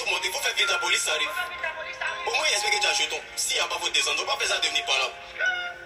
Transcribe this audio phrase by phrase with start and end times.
[0.00, 1.28] Il faut faire vite, la police arrive.
[2.24, 3.16] Au moins, il espère que tu as jeton.
[3.34, 4.24] S'il n'y a pas, faut descendre.
[4.26, 5.10] pas faire ça devenir pas là.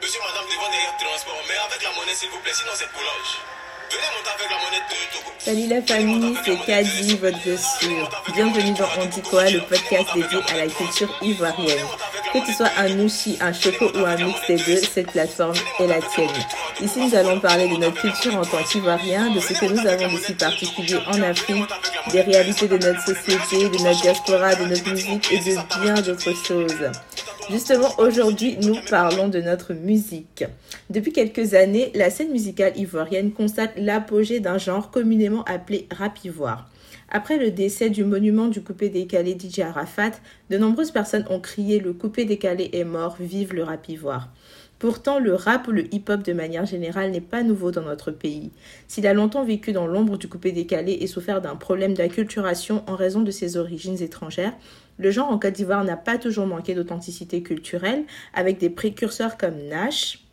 [0.03, 1.41] Monsieur, madame, devant derrière transport.
[1.49, 3.41] Mais avec la monnaie, s'il vous plaît, sinon c'est coulage.
[5.39, 8.11] Salut la famille, c'est Kadi, votre sûr.
[8.35, 11.87] Bienvenue dans On dit quoi, le podcast dédié à la culture ivoirienne.
[12.33, 15.87] Que tu sois un Nushi, un choco ou un mix des deux, cette plateforme est
[15.87, 16.31] la tienne.
[16.81, 20.11] Ici, nous allons parler de notre culture en tant qu'Ivoirien, de ce que nous avons
[20.11, 21.69] de si particulier en Afrique,
[22.11, 26.35] des réalités de notre société, de notre diaspora, de notre musique et de bien d'autres
[26.35, 26.91] choses.
[27.51, 30.45] Justement, aujourd'hui, nous parlons de notre musique.
[30.89, 36.67] Depuis quelques années, la scène musicale ivoirienne constate l'apogée d'un genre communément appelé rap ivoire.
[37.15, 40.13] Après le décès du monument du coupé décalé DJ Arafat,
[40.49, 44.31] de nombreuses personnes ont crié le coupé décalé est mort, vive le rap ivoire.
[44.79, 48.51] Pourtant, le rap ou le hip-hop de manière générale n'est pas nouveau dans notre pays.
[48.89, 52.97] S'il a longtemps vécu dans l'ombre du coupé décalé et souffert d'un problème d'acculturation en
[52.97, 54.55] raison de ses origines étrangères,
[54.97, 59.59] le genre en Côte d'Ivoire n'a pas toujours manqué d'authenticité culturelle, avec des précurseurs comme
[59.69, 60.25] Nash.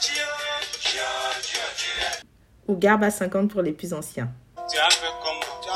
[0.00, 1.00] Dio,
[1.76, 2.22] Dio.
[2.68, 4.30] Ou Garba 50 pour les plus anciens.
[4.70, 5.06] Tu as fait
[5.60, 5.70] Tu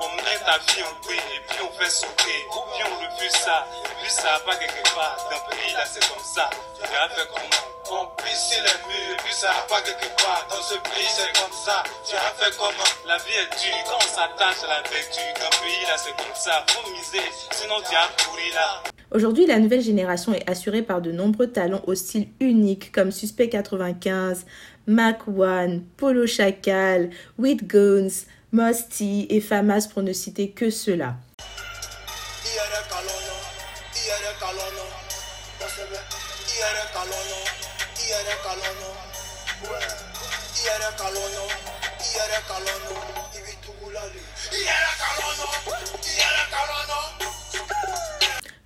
[0.00, 2.73] On met vie en bruit et puis on fait.
[3.24, 3.66] Refuse ça.
[4.02, 5.16] Puis ça va quelque part.
[5.30, 6.50] Dans le pays là c'est comme ça.
[6.76, 10.46] Tu as fait comment on pisse les murs, puis ça va quelque part.
[10.48, 11.82] Dans ce pays, c'est comme ça.
[12.08, 15.20] Tu as fait comment La vie est dure, quand on s'attache à la vertu.
[15.36, 16.64] Dans le pays, là, c'est comme ça.
[16.68, 18.82] Faut miser, sinon tu as pourri là.
[19.10, 23.48] Aujourd'hui, la nouvelle génération est assurée par de nombreux talents au style unique comme Suspect
[23.48, 24.44] 95,
[24.86, 31.16] Mac One, Polo Chacal, With Guns, Musty et Famas pour ne citer que ceux-là.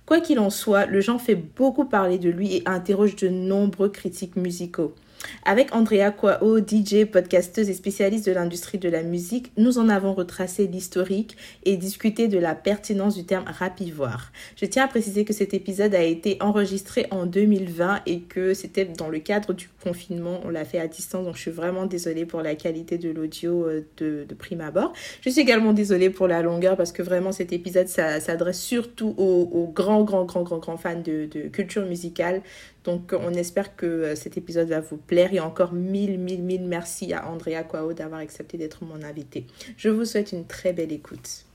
[0.09, 3.89] Quoi qu'il en soit, le genre fait beaucoup parler de lui et interroge de nombreux
[3.89, 4.95] critiques musicaux.
[5.43, 10.13] Avec Andrea Kwao, DJ, podcasteuse et spécialiste de l'industrie de la musique, nous en avons
[10.13, 14.31] retracé l'historique et discuté de la pertinence du terme rap ivoire.
[14.55, 18.85] Je tiens à préciser que cet épisode a été enregistré en 2020 et que c'était
[18.85, 20.39] dans le cadre du confinement.
[20.43, 23.65] On l'a fait à distance, donc je suis vraiment désolée pour la qualité de l'audio
[23.67, 24.93] euh, de, prime abord.
[25.21, 29.71] Je suis également désolée pour la longueur parce que vraiment cet épisode s'adresse surtout aux,
[29.73, 32.41] grands, grands, grands, grands, grands fans de culture musicale.
[32.89, 35.31] Donc, on espère que euh, cet épisode va vous plaire.
[35.31, 39.45] Et encore mille, mille, mille merci à Andrea Quao d'avoir accepté d'être mon invité.
[39.77, 41.45] Je vous souhaite une très belle écoute.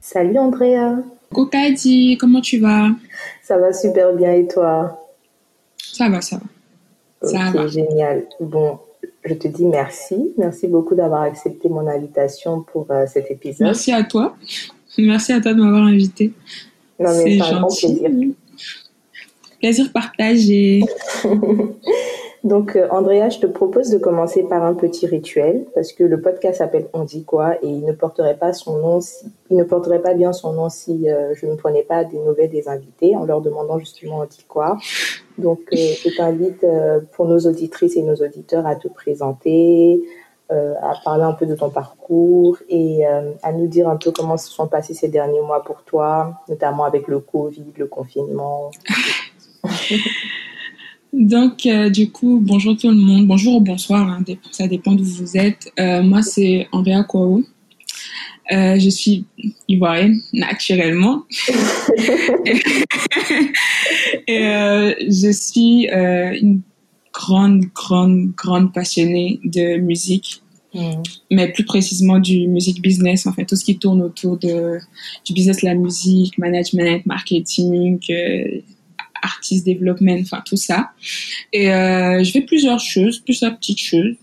[0.00, 0.98] Salut Andrea.
[1.34, 2.90] Kokadi, comment tu vas?
[3.42, 5.04] Ça va super bien et toi?
[5.78, 7.28] Ça va, ça va.
[7.28, 7.66] Ça va.
[7.66, 8.26] génial.
[8.38, 8.78] Bon,
[9.24, 10.32] je te dis merci.
[10.38, 13.66] Merci beaucoup d'avoir accepté mon invitation pour euh, cet épisode.
[13.66, 14.36] Merci à toi.
[14.96, 16.32] Merci à toi de m'avoir invité.
[17.00, 18.10] Non, mais c'est un grand plaisir.
[19.60, 20.82] Plaisir partagé.
[22.44, 26.20] Donc, euh, Andrea, je te propose de commencer par un petit rituel parce que le
[26.20, 29.64] podcast s'appelle On dit quoi et il ne porterait pas son nom, si, il ne
[29.64, 33.16] porterait pas bien son nom si euh, je ne prenais pas des nouvelles des invités
[33.16, 34.78] en leur demandant justement On dit quoi.
[35.36, 36.64] Donc, euh, je t'invite
[37.12, 40.00] pour nos auditrices et nos auditeurs à te présenter,
[40.50, 44.48] à parler un peu de ton parcours et à nous dire un peu comment se
[44.48, 48.70] sont passés ces derniers mois pour toi, notamment avec le Covid, le confinement.
[51.12, 53.26] Donc, euh, du coup, bonjour tout le monde.
[53.26, 55.72] Bonjour ou bonsoir, hein, ça dépend d'où vous êtes.
[55.80, 57.44] Euh, moi, c'est Andrea Kouaou.
[58.52, 59.24] Euh, je suis
[59.68, 61.24] ivoirienne, naturellement.
[64.28, 64.40] Et
[65.08, 66.60] je suis une
[67.12, 70.42] grande, grande, grande passionnée de musique.
[70.74, 71.02] Mm.
[71.30, 74.78] mais plus précisément du music business, en fait, tout ce qui tourne autour de,
[75.24, 77.98] du business, la musique, management, marketing,
[79.22, 80.90] artist development, enfin tout ça.
[81.52, 84.14] Et euh, je fais plusieurs choses, plusieurs petites choses.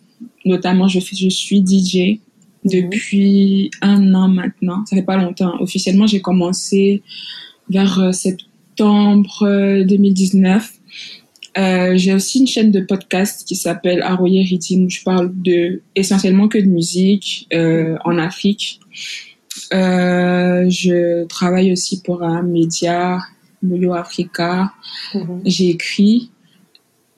[0.46, 2.20] Notamment, je, fais, je suis DJ
[2.64, 4.86] depuis un an maintenant.
[4.86, 5.56] Ça fait pas longtemps.
[5.60, 7.04] Officiellement, j'ai commencé
[7.70, 10.74] vers euh, septembre 2019.
[11.58, 15.82] Euh, j'ai aussi une chaîne de podcast qui s'appelle Aroyer Rhythm où je parle de
[15.96, 18.82] essentiellement que de musique euh, en Afrique.
[19.74, 23.20] Euh, je travaille aussi pour un média,
[23.66, 24.72] Moyo Africa.
[25.14, 25.42] Mhm.
[25.46, 26.32] J'ai écrit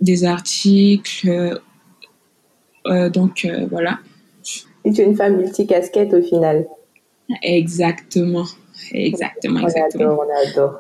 [0.01, 1.27] des articles.
[1.29, 1.55] euh,
[2.87, 3.99] euh, donc euh, voilà.
[4.85, 6.67] Et tu es une femme multicasquette au final.
[7.43, 8.45] Exactement.
[8.93, 10.11] Exactement, On exactement.
[10.13, 10.79] adore, on adore.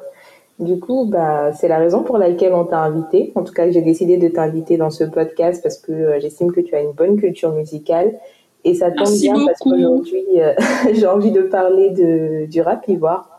[0.59, 3.31] Du coup, bah, c'est la raison pour laquelle on t'a invité.
[3.35, 6.61] En tout cas, j'ai décidé de t'inviter dans ce podcast parce que euh, j'estime que
[6.61, 8.17] tu as une bonne culture musicale.
[8.63, 9.71] Et ça tombe Merci bien parce beaucoup.
[9.71, 10.53] qu'aujourd'hui, euh,
[10.93, 13.36] j'ai envie de parler de, du rap ivoire.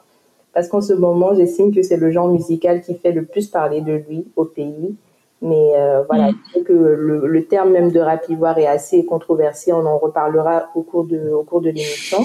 [0.58, 3.80] Parce qu'en ce moment, j'estime que c'est le genre musical qui fait le plus parler
[3.80, 4.96] de lui au pays.
[5.40, 6.62] Mais euh, voilà, Mm.
[6.64, 9.72] que le, le terme même de rap ivoire est assez controversé.
[9.72, 12.18] On en reparlera au cours de, au cours de l'émission.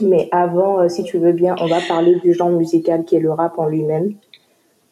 [0.00, 3.20] Mais avant, euh, si tu veux bien, on va parler du genre musical qui est
[3.20, 4.14] le rap en lui-même.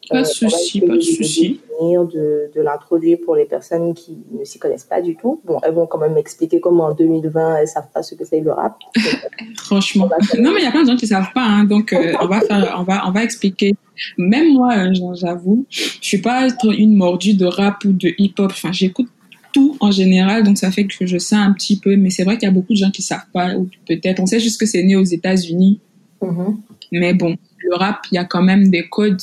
[0.09, 1.59] Pas de va souci, pas de souci.
[1.79, 5.41] de, de l'introduire pour les personnes qui ne s'y connaissent pas du tout.
[5.45, 8.39] Bon, elles vont quand même m'expliquer comment en 2020, elles savent pas ce que c'est
[8.39, 8.77] le rap.
[9.57, 10.09] Franchement.
[10.39, 12.27] Non, mais il y a plein de gens qui savent pas, hein, donc euh, on
[12.27, 13.73] va faire, on va, on va expliquer.
[14.17, 18.51] Même moi, euh, j'avoue, je suis pas une mordue de rap ou de hip-hop.
[18.51, 19.07] Enfin, j'écoute
[19.53, 21.95] tout en général, donc ça fait que je sais un petit peu.
[21.95, 24.25] Mais c'est vrai qu'il y a beaucoup de gens qui savent pas, ou peut-être, on
[24.25, 25.79] sait juste que c'est né aux États-Unis.
[26.21, 26.57] Mhm.
[26.91, 27.37] Mais bon,
[27.69, 29.21] le rap, il y a quand même des codes.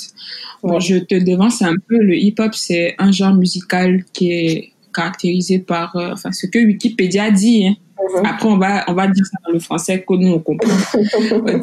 [0.63, 0.81] Bon, Ouais.
[0.81, 1.99] je te devance un peu.
[1.99, 7.31] Le hip-hop, c'est un genre musical qui est caractérisé par, euh, enfin, ce que Wikipédia
[7.31, 7.67] dit.
[7.67, 7.75] hein.
[8.21, 8.27] Mhm.
[8.27, 10.71] Après, on va, on va dire ça dans le français que nous, on comprend.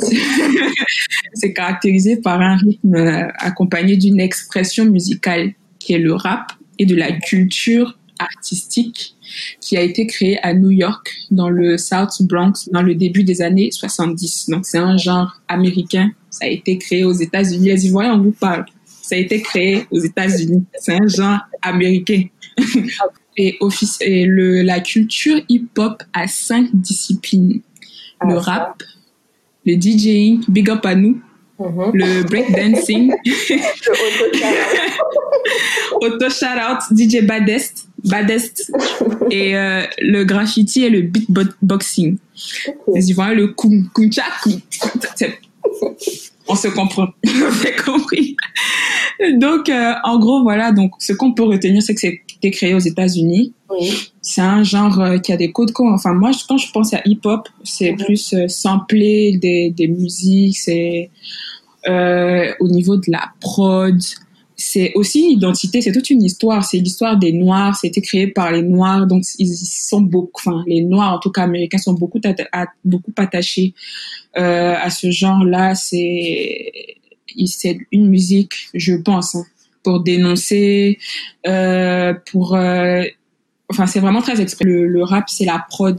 [1.33, 6.85] c'est caractérisé par un rythme euh, accompagné d'une expression musicale qui est le rap et
[6.85, 9.15] de la culture artistique
[9.59, 13.41] qui a été créée à New York dans le South Bronx dans le début des
[13.41, 14.49] années 70.
[14.49, 16.11] Donc c'est un genre américain.
[16.29, 17.67] Ça a été créé aux États-Unis.
[17.67, 18.65] Les Ivoiriens, on vous parle.
[18.85, 20.63] Ça a été créé aux États-Unis.
[20.77, 22.23] C'est un genre américain.
[23.37, 23.57] et
[24.01, 27.61] et le, la culture hip-hop a cinq disciplines.
[28.21, 28.83] le Ah, rap,
[29.65, 31.21] le DJing, big up à nous,
[31.59, 33.51] le breakdancing, Le
[34.27, 34.99] auto-challenge.
[36.01, 38.71] auto shout out DJ Badest, Badest
[39.31, 42.17] et euh, le graffiti et le beatboxing.
[42.87, 42.95] Ok.
[42.95, 43.47] Les Ivoiriens, le
[43.93, 44.59] kumcha, kum-
[45.15, 45.39] c'est-
[46.47, 47.07] on se comprend,
[47.85, 48.35] compris.
[49.37, 50.71] Donc, euh, en gros, voilà.
[50.71, 53.53] Donc, ce qu'on peut retenir, c'est que c'était créé aux États-Unis.
[53.69, 53.91] Oui.
[54.21, 55.71] C'est un genre euh, qui a des codes.
[55.79, 57.97] Enfin, moi, je- quand je pense à hip-hop, c'est Mhm.
[57.97, 61.09] plus euh, sampler des, des musiques, c'est
[62.59, 63.99] au niveau de la prod.
[64.57, 66.63] C'est aussi une identité, c'est toute une histoire.
[66.63, 67.75] C'est l'histoire des Noirs.
[67.75, 70.41] C'était créé par les Noirs, donc ils, sont beaucoup.
[70.41, 73.73] Enfin, les Noirs, en tout cas américains, sont beaucoup atta- beaucoup attachés
[74.37, 75.75] euh, à ce genre-là.
[75.75, 76.71] C'est
[77.91, 79.45] une musique, je pense, hein,
[79.83, 80.99] pour dénoncer,
[81.47, 83.03] euh, pour euh,
[83.69, 84.65] enfin c'est vraiment très exprès.
[84.65, 85.97] Le, le rap c'est la prod,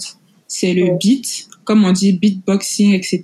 [0.49, 3.23] c'est le beat, comme on dit beatboxing, etc.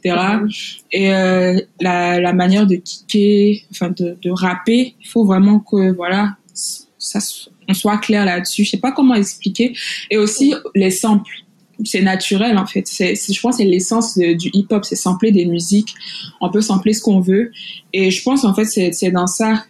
[0.91, 5.93] Et euh, la, la manière de kicker, enfin de, de rapper, il faut vraiment que
[5.95, 7.21] voilà, ça,
[7.69, 8.65] on soit clair là-dessus.
[8.65, 9.75] Je sais pas comment expliquer.
[10.11, 11.33] Et aussi les samples.
[11.85, 12.87] C'est naturel en fait.
[12.87, 15.95] C'est, je pense que c'est l'essence du hip-hop, c'est sampler des musiques.
[16.41, 17.51] On peut sampler ce qu'on veut.
[17.93, 19.65] Et je pense en fait c'est, c'est dans ça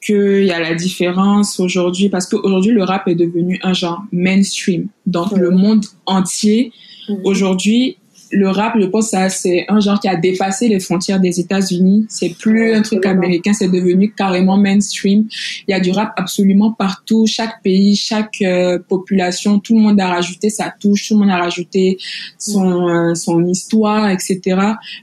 [0.00, 4.88] qu'il y a la différence aujourd'hui parce qu'aujourd'hui le rap est devenu un genre mainstream.
[5.04, 5.40] Donc Ouais.
[5.40, 6.72] le monde entier
[7.08, 7.20] Mhm.
[7.24, 7.96] aujourd'hui
[8.32, 12.06] le rap, je pense ça, c'est un genre qui a dépassé les frontières des États-Unis.
[12.08, 15.26] C'est plus un truc américain, c'est devenu carrément mainstream.
[15.68, 17.26] Il y a du rap absolument partout.
[17.26, 21.30] Chaque pays, chaque euh, population, tout le monde a rajouté sa touche, tout le monde
[21.30, 21.98] a rajouté
[22.38, 24.40] son, euh, son histoire, etc.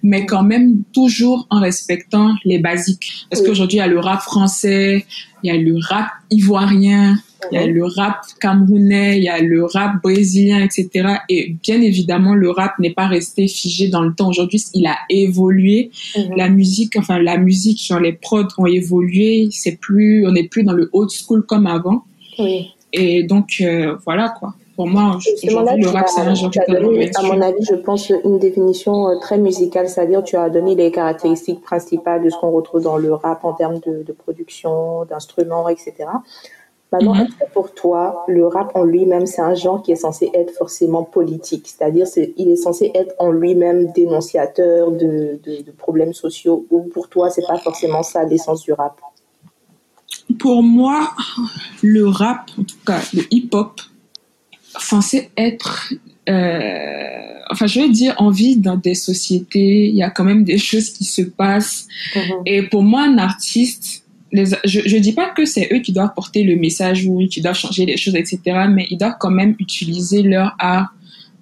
[0.01, 3.25] Mais quand même toujours en respectant les basiques.
[3.29, 3.47] Parce Oui.
[3.47, 5.05] qu'aujourd'hui, il y a le rap français,
[5.43, 7.17] il y a le rap ivoirien,
[7.51, 11.17] il y a le rap camerounais, il y a le rap brésilien, etc.
[11.29, 14.29] Et bien évidemment, le rap n'est pas resté figé dans le temps.
[14.29, 15.91] Aujourd'hui, il a évolué.
[16.15, 16.35] Mhm.
[16.37, 19.47] La musique, enfin la musique, genre les prods ont évolué.
[19.51, 22.03] C'est plus, on n'est plus dans le old school comme avant.
[22.39, 22.71] Oui.
[22.91, 24.53] Et donc euh, voilà quoi.
[24.75, 28.39] Pour moi, aujourd'hui, le rap c'est un genre donné, à mon avis, je pense, une
[28.39, 32.81] définition euh, très musicale, c'est-à-dire tu as donné les caractéristiques principales de ce qu'on retrouve
[32.81, 35.93] dans le rap en termes de, de production, d'instruments, etc.
[36.93, 37.21] Maintenant, Mhm.
[37.21, 40.53] est-ce que pour toi, le rap en lui-même, c'est un genre qui est censé être
[40.53, 46.13] forcément politique, c'est-à-dire c'est, il est censé être en lui-même dénonciateur de, de, de problèmes
[46.13, 49.01] sociaux, ou pour toi, c'est pas forcément ça l'essence du rap?
[50.37, 51.09] Pour moi,
[51.81, 53.81] le rap, en tout cas le hip-hop,
[54.79, 55.93] censé être,
[56.29, 60.43] euh, enfin je veux dire, on vit dans des sociétés, il y a quand même
[60.43, 61.87] des choses qui se passent.
[62.15, 62.21] Mhm.
[62.45, 64.02] Et pour moi, un artiste
[64.33, 67.39] les, je, je dis pas que c'est eux qui doivent porter le message ou qui
[67.39, 68.39] doivent changer les choses, etc.
[68.69, 70.93] Mais ils doivent quand même utiliser leur art,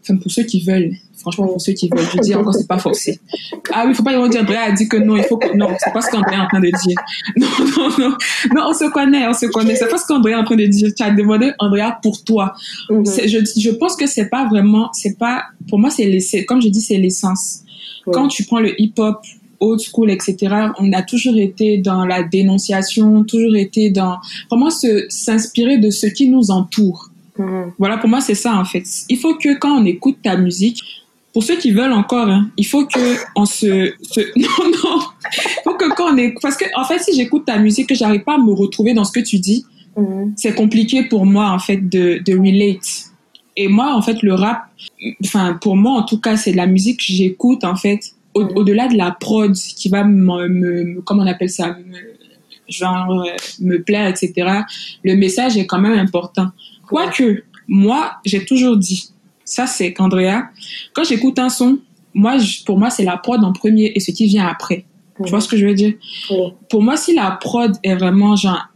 [0.02, 0.92] enfin, pour ceux qui veulent.
[1.18, 3.20] Franchement, pour ceux qui veulent, je dis encore, c'est pas forcé.
[3.72, 5.94] Ah oui, faut pas dire, Andrea a dit que non, il faut que, non, c'est
[5.94, 6.98] pas ce qu'Andrea est en train de dire.
[7.38, 8.18] Non, non, non.
[8.56, 9.76] Non, on se connaît, on se connaît.
[9.76, 10.90] C'est pas ce qu'Andrea est en train de dire.
[10.98, 12.56] Tu as demandé Andrea pour toi.
[12.90, 13.06] Mhm.
[13.06, 16.82] Je, je pense que c'est pas vraiment, c'est pas, pour moi, c'est, comme je dis,
[16.82, 17.60] c'est l'essence.
[18.08, 18.14] Ouais.
[18.14, 19.24] Quand tu prends le hip-hop,
[19.62, 20.36] old school, etc.,
[20.80, 24.18] on a toujours été dans la dénonciation, toujours été dans
[24.50, 27.10] vraiment se, s'inspirer de ce qui nous entoure.
[27.38, 27.72] Mhm.
[27.80, 28.84] Voilà, pour moi, c'est ça, en fait.
[29.08, 30.82] Il faut que quand on écoute ta musique,
[31.34, 34.20] pour ceux qui veulent encore, hein, il faut que on se, se...
[34.38, 35.00] non, non,
[35.34, 37.96] il faut que quand on écoute, parce que, en fait, si j'écoute ta musique, que
[37.96, 39.64] j'arrive pas à me retrouver dans ce que tu dis,
[39.98, 40.34] Mhm.
[40.38, 43.12] c'est compliqué pour moi, en fait, de, de relate.
[43.58, 44.64] Et moi, en fait, le rap,
[45.24, 48.44] enfin, pour moi, en tout cas, c'est de la musique que j'écoute, en fait, au-
[48.44, 48.52] Mhm.
[48.56, 51.98] au-delà de la prod qui va me, me, me- comment on appelle ça, me,
[52.68, 54.34] genre, euh, me plaire, etc.
[55.04, 56.48] Le message est quand même important.
[56.88, 59.12] Quoique, moi, j'ai toujours dit,
[59.44, 60.50] ça c'est qu'Andrea,
[60.94, 61.80] quand j'écoute un son,
[62.14, 64.86] moi, je- pour moi, c'est la prod en premier et ce qui vient après.
[65.24, 65.94] Tu vois ce que je veux dire?
[66.70, 68.68] Pour moi, si la prod est vraiment genre,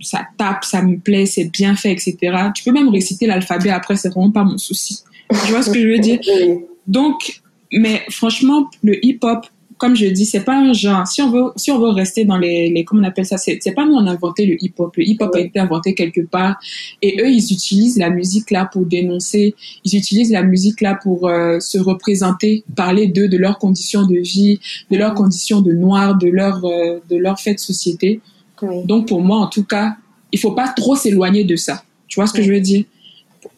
[0.00, 2.16] ça tape, ça me plaît, c'est bien fait, etc.
[2.54, 5.00] Tu peux même réciter l'alphabet après, c'est vraiment pas mon souci.
[5.30, 6.18] Tu vois ce que je veux dire?
[6.86, 7.41] Donc,
[7.72, 9.46] mais franchement, le hip-hop,
[9.78, 11.04] comme je dis, c'est pas un genre.
[11.08, 13.58] Si on veut, si on veut rester dans les, les comment on appelle ça, c'est
[13.74, 14.94] pas nous on a inventé le hip-hop.
[14.96, 16.54] Le hip-hop a été inventé quelque part,
[17.00, 19.56] et eux ils utilisent la musique là pour dénoncer.
[19.84, 24.18] Ils utilisent la musique là pour euh, se représenter, parler d'eux, de leurs conditions de
[24.18, 24.60] vie,
[24.90, 28.20] de leurs conditions de noir, de leur euh, de leur fait de société.
[28.62, 28.84] Oui.
[28.84, 29.96] Donc pour moi, en tout cas,
[30.30, 31.82] il faut pas trop s'éloigner de ça.
[32.06, 32.84] Tu vois ce que je veux dire?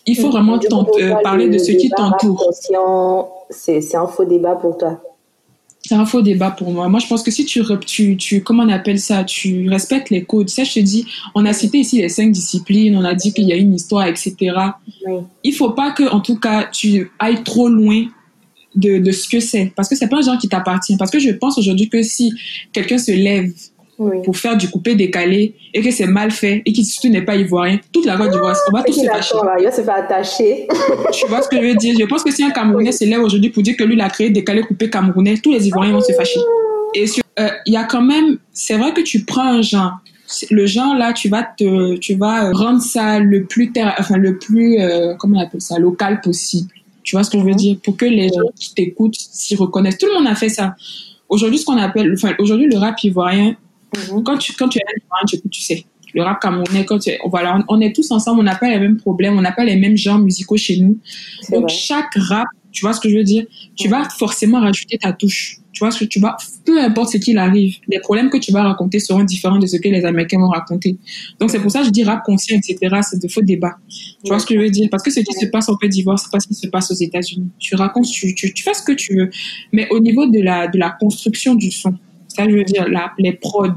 [0.06, 2.50] Il faut vraiment euh, parler le de ce qui t'entoure.
[3.50, 5.00] C'est un faux débat pour toi.
[5.86, 6.88] C'est un faux débat pour moi.
[6.88, 10.24] Moi, je pense que si tu, tu, tu, comment on appelle ça, tu respectes les
[10.24, 10.48] codes.
[10.48, 13.44] Ça, je te dis, on a cité ici les cinq disciplines, on a dit qu'il
[13.44, 14.34] y a une histoire, etc.
[15.06, 15.20] Oui.
[15.42, 18.06] Il faut pas que, en tout cas, tu ailles trop loin
[18.74, 19.72] de, de ce que c'est.
[19.76, 20.96] Parce que c'est pas un genre qui t'appartient.
[20.96, 22.32] Parce que je pense aujourd'hui que si
[22.72, 23.52] quelqu'un se lève
[23.98, 24.16] Oui.
[24.24, 27.36] pour faire du coupé décalé et que c'est mal fait et qu'il surtout n'est pas
[27.36, 29.34] ivoirien, toute la Côte d'Ivoire, on va tous se fâcher.
[29.60, 30.66] il va se faire attacher.
[31.12, 31.94] Tu vois ce que je veux dire?
[31.98, 34.08] Je pense que si un Camerounais se lève aujourd'hui pour dire que lui, il a
[34.08, 36.40] créé décalé coupé camerounais, tous les Ivoiriens vont se fâcher.
[36.94, 37.04] Et
[37.38, 39.92] euh, il y a quand même, c'est vrai que tu prends un genre.
[40.50, 44.38] Le genre là, tu vas te, tu vas rendre ça le plus terre, enfin le
[44.38, 46.70] plus, euh, comment on appelle ça, local possible.
[47.04, 47.56] Tu vois ce que je veux Mhm.
[47.56, 47.76] dire?
[47.84, 49.98] Pour que les gens qui t'écoutent s'y reconnaissent.
[49.98, 50.74] Tout le monde a fait ça.
[51.28, 53.56] Aujourd'hui, ce qu'on appelle, enfin aujourd'hui le rap ivoirien,
[54.12, 54.22] Mhm.
[54.24, 54.82] quand tu quand tu es
[55.22, 55.84] un tu tu sais.
[56.14, 58.70] Le rap camerounais, quand tu es- voilà, on, on est tous ensemble, on n'a pas
[58.70, 60.96] les mêmes problèmes, on n'a pas les mêmes genres musicaux chez nous.
[61.50, 61.68] Donc vrai.
[61.76, 65.58] chaque rap, tu vois ce que je veux dire, tu vas forcément rajouter ta touche.
[65.72, 68.52] Tu vois ce que tu vas, peu importe ce qu'il arrive, les problèmes que tu
[68.52, 70.96] vas raconter seront différents de ce que les Américains vont raconter.
[71.40, 72.94] Donc c'est pour ça que je dis rap conscient, etc.
[73.02, 73.74] C'est de faux débats.
[73.88, 74.86] Tu vois ce que je veux dire?
[74.88, 76.92] Parce que ce qui se passe en Côte d'Ivoire, c'est pas ce qui se passe
[76.92, 77.48] aux États-Unis.
[77.58, 79.30] Tu racontes, tu, tu, tu fais ce que tu veux,
[79.72, 81.94] mais au niveau de la de la construction du son,
[82.36, 83.72] ça je veux dire, la, les prods,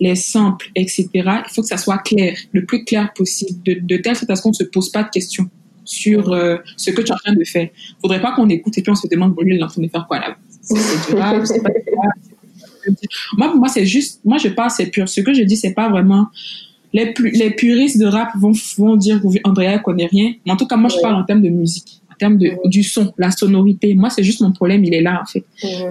[0.00, 1.08] les samples, etc.
[1.14, 4.36] Il faut que ça soit clair, le plus clair possible, de, de telle sorte à
[4.36, 5.48] ce qu'on ne se pose pas de questions
[5.84, 7.68] sur euh, ce que tu es en train de faire.
[8.00, 9.82] Faudrait pas qu'on écoute et puis on se demande, bon, lui, il est en train
[9.82, 10.36] de faire quoi là?
[10.60, 11.40] C'est c'est pas.
[13.36, 15.08] Moi, pour moi, c'est juste, moi, je parle, c'est pur.
[15.08, 16.26] Ce que je dis, c'est pas vraiment.
[16.92, 20.34] Les, plus, les puristes de rap vont, vont dire Andrea connaît rien.
[20.44, 22.56] Mais en tout cas, moi, je parle en termes de musique, en termes de, Ouais.
[22.66, 23.94] du son, la sonorité.
[23.94, 25.44] Moi, c'est juste mon problème, il est là, en fait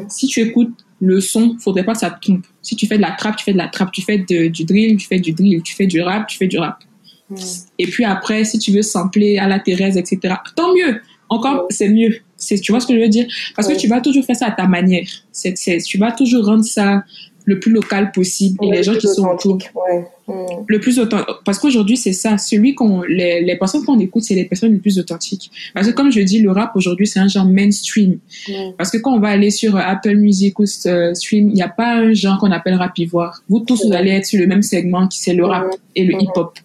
[0.10, 2.46] si tu écoutes le son, faudrait pas que ça te trompe.
[2.62, 3.92] Si tu fais de la trap, tu fais de la trap.
[3.92, 5.62] Tu fais de- du drill, tu fais du drill.
[5.64, 6.78] Tu fais du rap, tu fais du rap.
[7.80, 11.02] Et puis après, si tu veux sampler à la Thérèse, etc., tant mieux.
[11.30, 12.18] Encore, c'est mieux.
[12.36, 13.26] C'est, tu vois ce que je veux dire?
[13.56, 15.06] Parce que tu vas toujours faire ça à ta manière.
[15.32, 17.04] C'est, c'est, tu vas toujours rendre ça
[17.46, 18.58] le plus local possible.
[18.64, 20.06] Et les gens qui sont autour, Ouais.
[20.32, 20.64] Mhm.
[20.68, 21.28] le plus authentique.
[21.46, 22.38] Parce qu'aujourd'hui, c'est ça.
[22.38, 25.52] Celui qu'on, les, les personnes qu'on écoute, c'est les personnes les plus authentiques.
[25.74, 28.18] Parce que comme je dis, le rap aujourd'hui, c'est un genre mainstream.
[28.48, 28.74] Mhm.
[28.78, 31.62] Parce que quand on va aller sur euh, Apple Music ou euh, Stream, il n'y
[31.62, 33.42] a pas un genre qu'on appelle rap ivoire.
[33.50, 33.96] Vous tous, vous Ouais.
[33.98, 36.58] allez être sur le même segment qui c'est le rap et le hip-hop.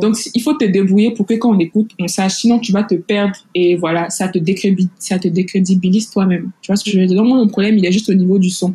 [0.00, 2.34] Donc, il faut te débrouiller pour que quand on écoute, on sache.
[2.34, 6.50] Sinon, tu vas te perdre et voilà, ça te, décrédit, ça te décrédibilise toi-même.
[6.62, 7.16] Tu vois ce que je veux dire?
[7.16, 8.74] Donc, moi, mon problème, il est juste au niveau du son.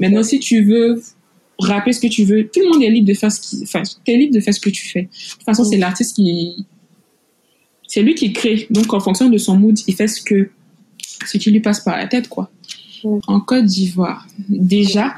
[0.00, 1.00] Maintenant, si tu veux
[1.58, 3.82] rapper ce que tu veux, tout le monde est libre de faire ce qui, enfin,
[4.04, 5.02] t'es libre de faire ce que tu fais.
[5.02, 5.70] De toute façon, Mhm.
[5.70, 6.66] c'est l'artiste qui,
[7.86, 8.66] c'est lui qui crée.
[8.70, 10.50] Donc, en fonction de son mood, il fait ce que,
[11.26, 12.50] ce qui lui passe par la tête, quoi.
[13.04, 13.20] Mhm.
[13.26, 15.14] En Côte d'Ivoire, déjà,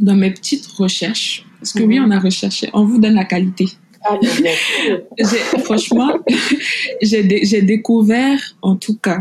[0.00, 2.06] dans mes petites recherches, parce que oui, Mhm.
[2.06, 3.66] on a recherché, on vous donne la qualité.
[4.04, 4.18] Ah.
[5.18, 6.12] J'ai- franchement,
[7.02, 9.20] j'ai dé- j'ai découvert, en tout cas,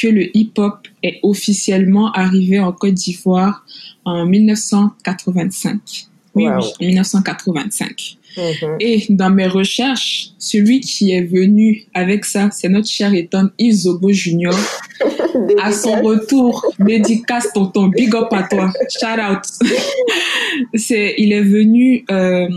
[0.00, 3.64] que le hip-hop est officiellement arrivé en Côte d'Ivoire
[4.04, 6.06] en 1985.
[6.34, 8.16] Oui, oui, en 1985.
[8.36, 8.76] Mhm.
[8.78, 13.74] Et dans mes recherches, celui qui est venu avec ça, c'est notre cher étant Yves
[13.74, 14.54] Zobo Junior.
[15.62, 19.42] à son retour, dédicace tonton, big up à toi, shout out.
[20.74, 22.48] c'est, il est venu euh,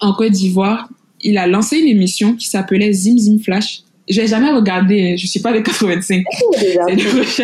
[0.00, 0.88] en Côte d'Ivoire.
[1.20, 5.40] Il a lancé une émission qui s'appelait Zim Zim Flash j'ai jamais regardé, je suis
[5.40, 6.24] pas de 85.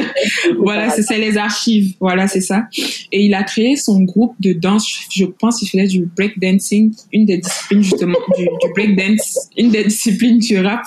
[0.58, 1.94] voilà, c'est les archives.
[2.00, 2.64] Voilà, c'est ça.
[3.12, 7.26] Et il a créé son groupe de danse, je pense qu'il faisait du breakdancing, une
[7.26, 10.82] des disciplines justement du, du breakdance, une des disciplines du rap.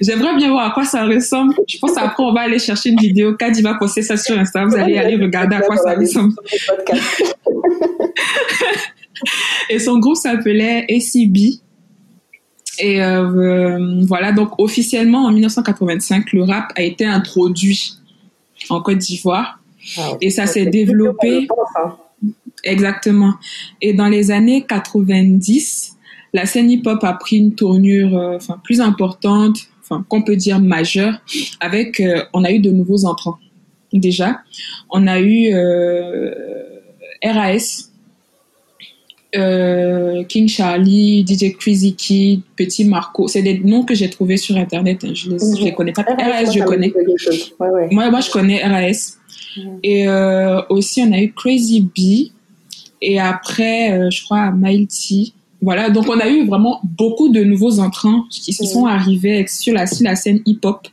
[0.00, 1.54] J'aimerais bien voir à quoi ça ressemble.
[1.66, 3.34] Je pense après on va aller chercher une vidéo.
[3.34, 6.34] Kadi va poster ça sur Instagram, vous allez aller regarder à quoi ça ressemble.
[9.70, 11.58] Et son groupe s'appelait ACB
[12.78, 17.94] et euh, voilà, donc officiellement en 1985, le rap a été introduit
[18.68, 19.60] en Côte d'Ivoire
[19.98, 21.46] ah, et ça s'est développé.
[21.76, 21.96] Hein.
[22.64, 23.34] Exactement.
[23.80, 25.96] Et dans les années 90,
[26.32, 30.60] la scène hip-hop a pris une tournure euh, enfin, plus importante, enfin, qu'on peut dire
[30.60, 31.20] majeure,
[31.60, 33.38] avec, euh, on a eu de nouveaux entrants.
[33.92, 34.40] Déjà,
[34.90, 35.54] on a eu
[37.24, 37.90] RAS,
[39.36, 43.28] euh, King Charlie, DJ Crazy Kid, Petit Marco.
[43.28, 45.04] C'est des noms que j'ai trouvés sur Internet.
[45.04, 45.12] Hein.
[45.14, 46.02] Je les, les connais pas.
[46.02, 46.92] RAS, je connais.
[47.90, 49.18] Moi, moi, je connais RAS.
[49.82, 52.32] Et euh, aussi, on a eu Crazy B.
[53.00, 55.34] Et après, euh, je crois, Mighty.
[55.62, 59.72] Voilà, donc on a eu vraiment beaucoup de nouveaux entrants qui se sont arrivés sur
[59.74, 60.88] la, sur la scène hip-hop.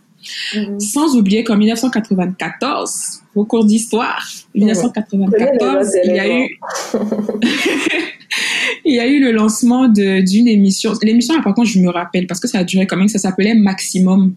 [0.79, 6.59] Sans oublier qu'en 1994, au cours d'histoire, 1994, il y a eu
[8.86, 10.93] il y a eu le lancement d'une émission.
[11.01, 13.08] L'émission, par contre, je me rappelle parce que ça a duré quand même.
[13.08, 14.36] Ça s'appelait Maximum.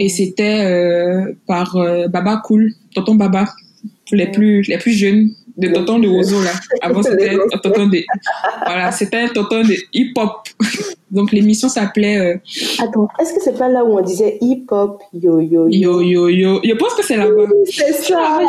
[0.00, 3.46] Et c'était euh, par euh, Baba Cool, Tonton Baba,
[4.08, 6.50] pour les, plus, les plus jeunes de tonton de Ozo là.
[6.82, 8.04] Avant c'était un tonton de
[8.64, 10.48] voilà, c'était un tonton de hip hop.
[11.08, 12.36] Donc l'émission s'appelait euh...
[12.82, 15.68] Attends, est-ce que c'est pas là où on disait hip hop yo yo?
[15.68, 17.44] Yo yo yo Je pense que c'est là-bas.
[17.64, 18.40] c'est ça.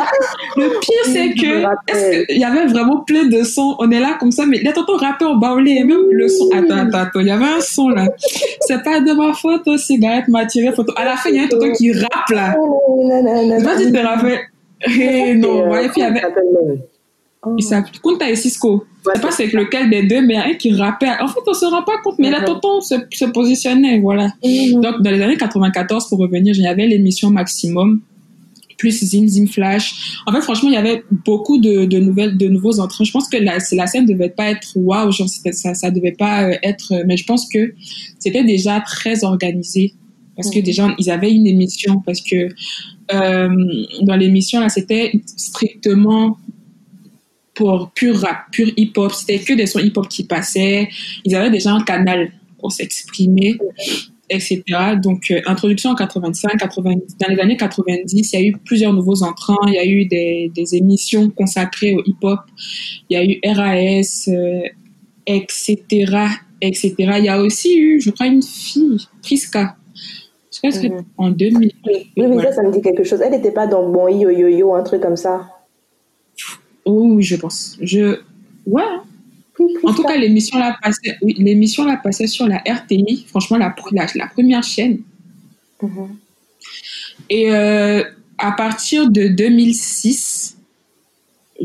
[0.56, 4.32] Le pire c'est que qu'il y avait vraiment plein de sons, on est là comme
[4.32, 7.30] ça mais les tontons rappeurs baoulés et même le son attends attends attends, il y
[7.30, 8.08] avait un son là.
[8.62, 10.92] C'est pas de ma faute, cigarette m'a tiré photo.
[10.96, 12.56] À la fin il y a un tonton qui rappe là.
[13.60, 14.40] Vas-y te rappelles.
[14.86, 16.22] Eh non, ouais, et puis il y avait
[17.56, 18.84] il s'appelle Kunta et Cisco.
[19.06, 21.08] Je sais pas c'est lequel des deux, mais un qui rappait.
[21.20, 24.32] En fait, on se rend pas compte, mais la tonton se, se positionnait, voilà.
[24.44, 24.80] Mhm.
[24.80, 28.00] Donc, dans les années 94, pour revenir, il y avait l'émission Maximum,
[28.76, 30.18] plus Zim Zim Flash.
[30.26, 33.04] En fait, franchement, il y avait beaucoup de, de nouvelles, de nouveaux entrants.
[33.04, 36.44] Je pense que la, la scène devait pas être waouh, genre, ça, ça devait pas
[36.44, 37.72] euh, être, mais je pense que
[38.18, 39.94] c'était déjà très organisé.
[40.36, 40.64] Parce que mhm.
[40.64, 42.48] déjà, ils avaient une émission, parce que
[43.12, 43.48] euh,
[44.02, 46.36] dans l'émission, là, c'était strictement
[47.58, 49.12] pour pur rap, pur hip-hop.
[49.12, 50.88] C'était que des sons hip-hop qui passaient.
[51.24, 53.58] Ils avaient déjà un canal pour s'exprimer,
[54.30, 54.62] etc.
[55.02, 57.16] Donc, euh, introduction en 85, 90.
[57.18, 59.66] Dans les années 90, il y a eu plusieurs nouveaux entrants.
[59.66, 62.38] Il y a eu des, des émissions consacrées au hip-hop.
[63.10, 64.30] Il y a eu RAS,
[65.26, 65.78] etc.,
[66.60, 66.94] etc.
[66.98, 69.74] Il y a aussi eu, je crois, une fille, Priska.
[70.52, 71.04] Je pense que mhm.
[71.16, 71.72] en 2000.
[71.86, 73.20] Oui, mais ça, ça me dit quelque chose.
[73.20, 75.57] Elle n'était pas dans Bon Yo Yo Yo, un truc comme ça.
[76.88, 77.76] Oui, je pense.
[77.80, 78.20] Je...
[78.66, 78.82] Ouais.
[79.82, 83.74] En tout cas, l'émission là passait, oui, l'émission là passait sur la RTI, franchement la,
[84.14, 85.00] la, première chaîne.
[85.82, 86.08] Mm-hmm.
[87.30, 88.04] Et euh,
[88.38, 90.56] à partir de 2006,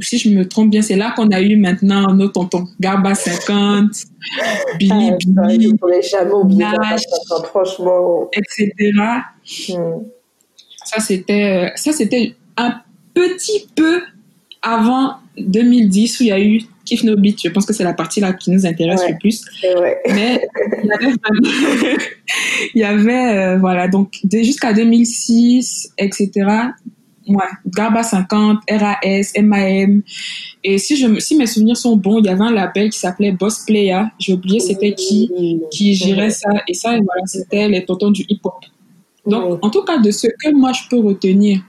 [0.02, 2.68] si je me trompe bien, c'est là qu'on a eu maintenant nos tontons.
[2.80, 3.92] Garba 50,
[4.80, 5.74] Billy ah, Billy,
[6.58, 7.02] Nash,
[7.46, 8.30] franchement.
[8.34, 8.74] etc.
[9.70, 9.74] Mm.
[10.86, 12.82] Ça, c'était, ça, c'était un
[13.14, 14.02] petit peu
[14.64, 17.42] avant 2010 où il y a eu Kiff No Beat.
[17.44, 19.44] Je pense que c'est la partie là qui nous intéresse le plus.
[20.08, 20.48] Mais
[20.84, 21.16] il y avait,
[22.76, 26.32] il y avait euh, voilà, donc jusqu'à 2006, etc.
[27.28, 30.02] Ouais, Garba 50, RAS, MAM.
[30.64, 33.32] Et si, je, si mes souvenirs sont bons, il y avait un label qui s'appelait
[33.32, 34.02] Boss Player.
[34.20, 35.30] J'ai oublié c'était qui
[35.72, 36.50] qui gérait ça.
[36.68, 38.56] Et ça, voilà, c'était les tontons du hip-hop.
[39.26, 41.62] Donc, en tout cas, de ce que moi je peux retenir,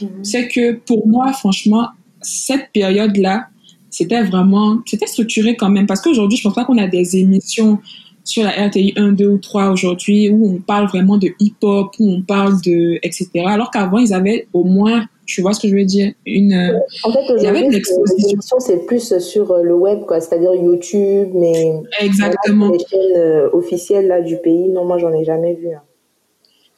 [0.00, 0.08] mhm.
[0.22, 1.88] c'est que pour moi, franchement,
[2.22, 3.48] cette période-là,
[3.90, 5.86] c'était vraiment, c'était structuré quand même.
[5.86, 7.78] Parce qu'aujourd'hui, je pense pas qu'on a des émissions
[8.24, 12.10] sur la RTI 1, 2 ou 3 aujourd'hui où on parle vraiment de hip-hop, où
[12.10, 13.28] on parle de, etc.
[13.46, 17.12] Alors qu'avant, ils avaient au moins, tu vois ce que je veux dire, une, en
[17.12, 18.58] fait, il y avait une exposition.
[18.60, 21.72] c'est plus sur euh, le web, quoi, c'est-à-dire YouTube, mais.
[22.00, 22.70] Exactement.
[22.70, 25.68] les chaînes euh, officielles, là, du pays, non, moi, j'en ai jamais vu.
[25.68, 25.82] Hein.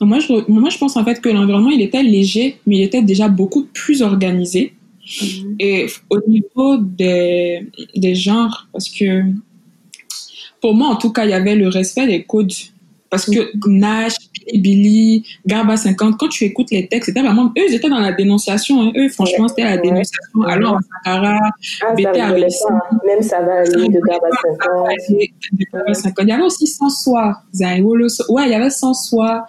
[0.00, 3.02] moi, je, moi, je pense en fait que l'environnement, il était léger, mais il était
[3.02, 4.72] déjà beaucoup plus organisé.
[5.06, 5.56] Mm-hmm.
[5.58, 9.22] Et au niveau des, des genres, parce que
[10.60, 12.52] pour moi, en tout cas, il y avait le respect des codes.
[13.10, 14.14] Parce que Nash,
[14.54, 18.12] Billy, Garba 50, quand tu écoutes les textes, c'était vraiment, eux, ils étaient dans la
[18.12, 18.80] dénonciation.
[18.80, 18.92] Hein.
[18.96, 20.42] Eux, franchement, c'était la dénonciation.
[20.46, 21.38] Alors, Sakara,
[21.82, 22.18] ah, BT
[23.06, 24.28] Même ça va aller de Garba
[26.02, 26.24] 50.
[26.24, 27.36] Il y avait aussi Sans Soi.
[27.60, 29.46] Ouais, il y avait Sans Soi.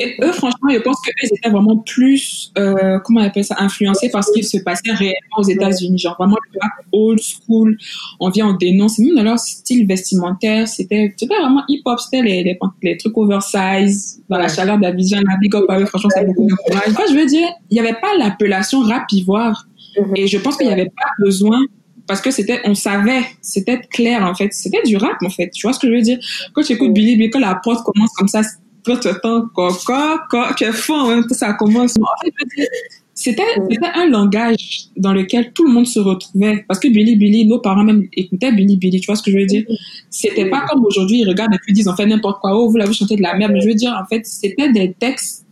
[0.00, 3.56] Et eux, franchement, je pense qu'eux, ils étaient vraiment plus, euh, comment on appelle ça,
[3.58, 5.98] influencés par ce qui se passait réellement aux États-Unis.
[5.98, 7.76] Genre, vraiment, le rap old school.
[8.20, 8.98] On vient, on dénonce.
[8.98, 11.98] Même dans leur style vestimentaire, c'était vraiment hip-hop.
[12.00, 16.26] C'était les, les, les trucs oversize dans la chaleur d'Abidjan, la big up, franchement, c'est
[16.26, 16.92] beaucoup de courage.
[16.92, 19.66] Moi, je veux dire, il n'y avait pas l'appellation rap ivoire.
[19.98, 20.16] Mhm.
[20.16, 21.58] Et je pense qu'il n'y avait pas besoin
[22.06, 24.52] parce que c'était, on savait, c'était clair, en fait.
[24.52, 25.50] C'était du rap, en fait.
[25.50, 26.18] Tu vois ce que je veux dire?
[26.54, 28.40] Quand tu écoutes Billy, Billy, quand la porte commence comme ça,
[28.84, 31.94] quoi, quoi, tu es fort, hein, ça commence.
[31.98, 32.68] En fait,
[33.14, 33.42] c'était
[33.94, 36.64] un langage dans lequel tout le monde se retrouvait.
[36.68, 39.38] Parce que Billy Billy, nos parents même écoutaient Billy Billy, tu vois ce que je
[39.38, 39.64] veux dire?
[40.08, 42.76] C'était pas comme aujourd'hui, ils regardent et puis disent, on fait n'importe quoi, oh, vous
[42.76, 43.52] l'avez chanté de la merde.
[43.52, 45.44] Mais je veux dire, en fait, c'était des textes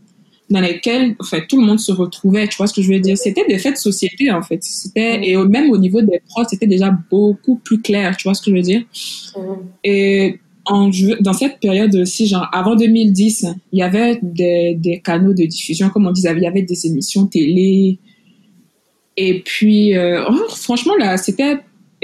[0.49, 3.01] dans lesquels en fait, tout le monde se retrouvait, tu vois ce que je veux
[3.01, 3.19] dire?
[3.19, 4.63] C'était des faits de société, en fait.
[4.63, 8.43] C'était Et même au niveau des profs, c'était déjà beaucoup plus clair, tu vois ce
[8.43, 8.83] que je veux dire?
[9.83, 15.33] Et en, dans cette période aussi, genre avant 2010, il y avait des, des canaux
[15.33, 17.99] de diffusion, comme on disait, il y avait des émissions télé.
[19.17, 21.59] Et puis, euh, oh, franchement, là, c'était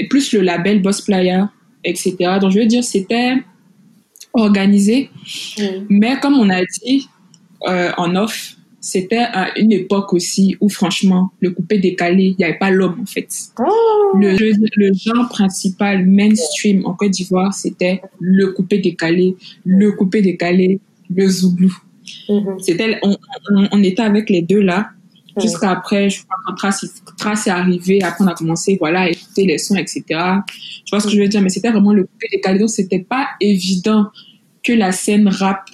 [0.08, 1.42] plus le label Boss Player,
[1.84, 2.14] etc.
[2.40, 3.34] Donc, je veux dire, c'était
[4.32, 5.10] organisé.
[5.58, 5.62] Mm.
[5.90, 7.08] Mais comme on a dit
[7.68, 12.44] euh, en off, c'était à une époque aussi où, franchement, le coupé décalé, il n'y
[12.44, 13.28] avait pas l'homme, en fait.
[13.60, 14.18] Oh.
[14.18, 20.80] Le, le, genre principal, mainstream en Côte d'Ivoire, c'était le coupé décalé, le coupé décalé,
[21.14, 21.72] le zouglou.
[22.28, 22.60] Mm-hmm.
[22.60, 23.16] C'était, on,
[23.70, 24.90] on, était avec les deux là.
[25.40, 26.54] Jusqu'à après, je crois quand
[27.16, 30.02] Trace, est arrivé, après on a commencé, voilà, à écouter les sons, etc.
[30.08, 31.40] Tu vois ce que je veux dire?
[31.40, 32.58] Mais c'était vraiment le coupé décalé.
[32.58, 34.08] Donc, c'était pas évident
[34.64, 35.70] que la scène rap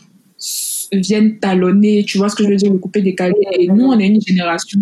[0.92, 3.34] viennent talonner, tu vois ce que je veux dire, le coupé décalé.
[3.58, 4.80] Et nous, on est une génération,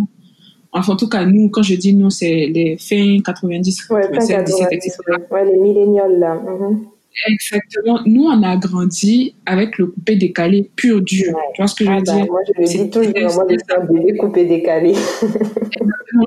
[0.72, 4.48] enfin, en tout cas, nous, quand je dis nous, c'est les fins 90, ouais, 17,
[4.72, 4.96] etc.
[5.30, 6.34] Ouais, les millénials, là.
[6.34, 6.86] Mhm.
[7.28, 8.00] Exactement.
[8.04, 11.34] Nous, on a grandi avec le coupé décalé pur dur.
[11.54, 12.26] Tu vois ce que je veux ah bah, dire?
[12.26, 14.92] Moi, je le dis toujours, moi, le coupé décalé.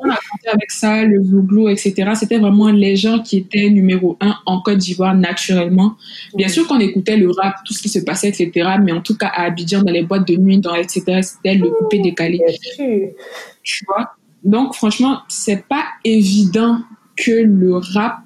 [0.01, 2.11] On a grandi avec ça, le zouglou, etc.
[2.15, 5.95] C'était vraiment les gens qui étaient numéro un en Côte d'Ivoire naturellement.
[6.35, 8.51] Bien sûr qu'on écoutait le rap, tout ce qui se passait, etc.
[8.81, 11.69] Mais en tout cas, à Abidjan, dans les boîtes de nuit, dans etc., c'était le
[11.69, 12.39] coupé décalé.
[13.63, 14.15] Tu vois?
[14.43, 16.79] Donc, franchement, c'est pas évident
[17.15, 18.21] que le rap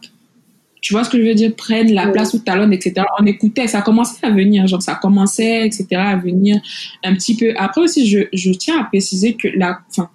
[0.84, 3.06] tu vois ce que je veux dire, prennent la place ou talonne, etc.
[3.18, 6.60] On écoutait, ça commençait à venir, genre ça commençait, etc., à venir
[7.06, 7.54] un petit peu.
[7.56, 10.10] Après aussi, je, je tiens à préciser que la, enfin,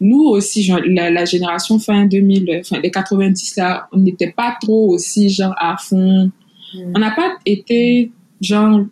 [0.00, 4.90] nous aussi, genre, la, génération fin 2000, enfin, les 90 là, on n'était pas trop
[4.90, 6.30] aussi, genre, à fond.
[6.74, 6.92] Mm.
[6.94, 8.82] On n'a pas été, genre,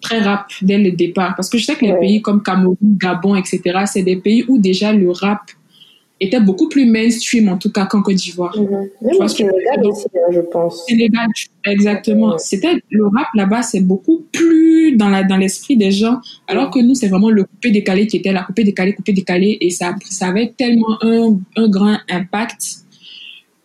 [0.00, 1.34] très rap dès le départ.
[1.36, 4.58] Parce que je sais que les pays comme Cameroun, Gabon, etc., c'est des pays où
[4.58, 5.42] déjà le rap
[6.20, 8.56] était beaucoup plus mainstream, en tout cas, qu'en Côte d'Ivoire.
[8.56, 8.86] Mm
[9.20, 9.44] aussi,
[10.30, 10.86] je pense.
[10.86, 11.26] Sénégal,
[11.64, 12.38] exactement.
[12.38, 16.78] C'était, le rap là-bas, c'est beaucoup plus dans la, dans l'esprit des gens, alors que
[16.78, 19.94] nous, c'est vraiment le coupé décalé qui était la coupé décalé, coupé décalé, et ça,
[20.08, 22.84] ça avait tellement un, un grand impact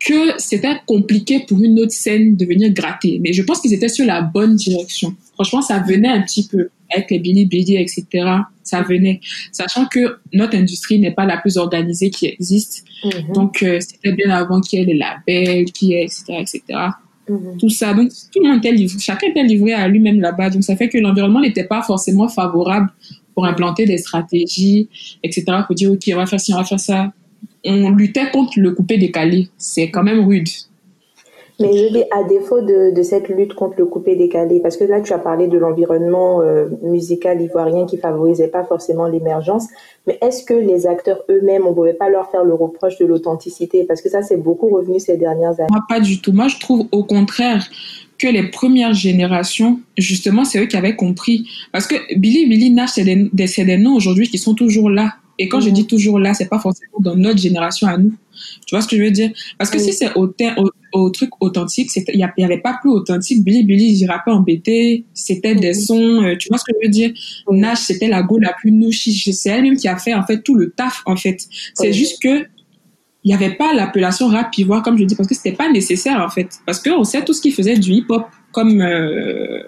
[0.05, 3.19] que c'était compliqué pour une autre scène de venir gratter.
[3.21, 5.15] Mais je pense qu'ils étaient sur la bonne direction.
[5.35, 8.05] Franchement, ça venait un petit peu avec les Billy Billy, etc.
[8.63, 9.19] Ça venait.
[9.51, 12.85] Sachant que notre industrie n'est pas la plus organisée qui existe.
[13.03, 13.33] Mhm.
[13.33, 16.61] Donc, euh, c'était bien avant qu'il y ait les labels, qu'il y ait, etc., etc.
[17.29, 17.57] Mhm.
[17.59, 17.93] Tout ça.
[17.93, 20.49] Donc, tout le monde était livré, chacun était livré à lui-même là-bas.
[20.49, 22.89] Donc, ça fait que l'environnement n'était pas forcément favorable
[23.33, 24.89] pour implanter des stratégies,
[25.23, 25.45] etc.
[25.67, 27.13] Pour dire, OK, on va faire ci, on va faire ça.
[27.65, 29.49] On luttait contre le coupé décalé.
[29.57, 30.47] C'est quand même rude.
[31.59, 34.83] Mais je dis, à défaut de, de, cette lutte contre le coupé décalé, parce que
[34.83, 39.67] là, tu as parlé de l'environnement euh, musical ivoirien qui favorisait pas forcément l'émergence,
[40.05, 43.85] mais est-ce que les acteurs eux-mêmes, on pouvait pas leur faire le reproche de l'authenticité?
[43.85, 45.69] Parce que ça, c'est beaucoup revenu ces dernières années.
[45.69, 46.33] Moi, pas du tout.
[46.33, 47.65] Moi, je trouve au contraire
[48.17, 51.47] que les premières générations, justement, c'est eux qui avaient compris.
[51.71, 55.15] Parce que Billy, Billy, Nash, c'est des, des, noms aujourd'hui qui sont toujours là.
[55.37, 55.75] Et quand je mhm.
[55.75, 58.13] dis toujours là, c'est pas forcément dans notre génération à nous.
[58.65, 59.31] Tu vois ce que je veux dire?
[59.57, 60.33] Parce que si c'est au,
[60.93, 63.43] au, truc authentique, il n'y avait pas plus authentique.
[63.43, 65.05] Billy Billy, il pas embêté.
[65.13, 67.11] C'était des sons, euh, tu vois ce que je veux dire?
[67.49, 69.13] Nash, c'était la go la plus nouchi.
[69.13, 71.45] C'est elle-même qui a fait en fait tout le taf en fait.
[71.73, 72.45] C'est juste que
[73.25, 76.21] il n'y avait pas l'appellation rap ivoire comme je dis parce que c'était pas nécessaire
[76.21, 76.59] en fait.
[76.65, 79.63] Parce qu'on sait tout ce qui faisait du hip-hop comme euh,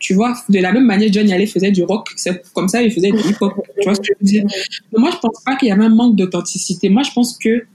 [0.00, 2.90] tu vois, de la même manière, Johnny Alley faisait du rock, c'est comme ça, il
[2.90, 3.52] faisait du hip-hop.
[3.78, 4.44] tu vois ce que je veux dire?
[4.92, 6.88] Mais moi, je pense pas qu'il y avait un manque d'authenticité.
[6.88, 7.66] Moi, je pense que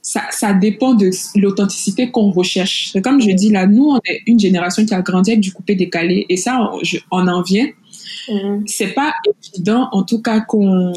[0.00, 2.90] ça, ça dépend de l'authenticité qu'on recherche.
[2.92, 5.52] C'est comme je dis là, nous, on est une génération qui a grandi avec du
[5.52, 7.66] coupé décalé et ça, on, on en vient.
[8.28, 8.60] Mm.
[8.66, 9.12] C'est pas
[9.52, 10.92] évident, en tout cas, qu'on.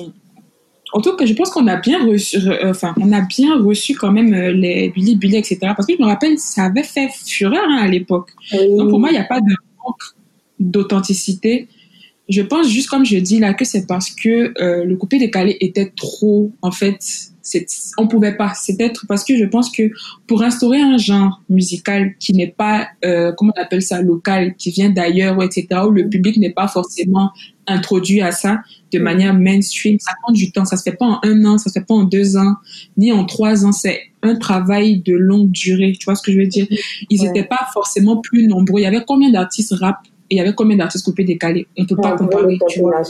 [0.93, 3.95] En tout cas, je pense qu'on a bien reçu, euh, enfin, on a bien reçu
[3.95, 5.57] quand même euh, les Billy Billy, etc.
[5.75, 8.29] Parce que je me rappelle, ça avait fait fureur hein, à l'époque.
[8.77, 9.47] Donc pour moi, il n'y a pas de
[9.85, 10.17] manque
[10.59, 11.67] d'authenticité.
[12.29, 15.55] Je pense juste, comme je dis là, que c'est parce que euh, le coupé décalé
[15.61, 16.99] était trop, en fait,
[17.97, 18.53] on pouvait pas.
[18.53, 19.83] C'est être parce que je pense que
[20.27, 24.71] pour instaurer un genre musical qui n'est pas, euh, comment on appelle ça, local, qui
[24.71, 27.31] vient d'ailleurs, etc., où le public n'est pas forcément
[27.65, 28.59] introduit à ça
[28.93, 30.65] de manière mainstream, ça prend du temps.
[30.65, 32.55] Ça se fait pas en un an, ça se fait pas en deux ans,
[32.97, 33.71] ni en trois ans.
[33.71, 35.93] C'est un travail de longue durée.
[35.99, 36.67] Tu vois ce que je veux dire?
[37.09, 38.81] Ils n'étaient pas forcément plus nombreux.
[38.81, 39.97] Il y avait combien d'artistes rap
[40.29, 43.01] il y avait combien d'artistes coupés décalés On ne peut pas comparer, tu vois.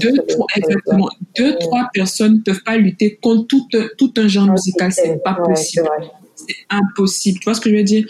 [0.00, 1.08] deux, trois, exactement.
[1.36, 3.66] Deux, trois personnes ne peuvent pas lutter contre tout,
[3.98, 4.92] tout un genre musical.
[4.92, 5.88] C'est pas possible.
[6.34, 7.38] C'est impossible.
[7.40, 8.06] Tu vois ce que je veux dire?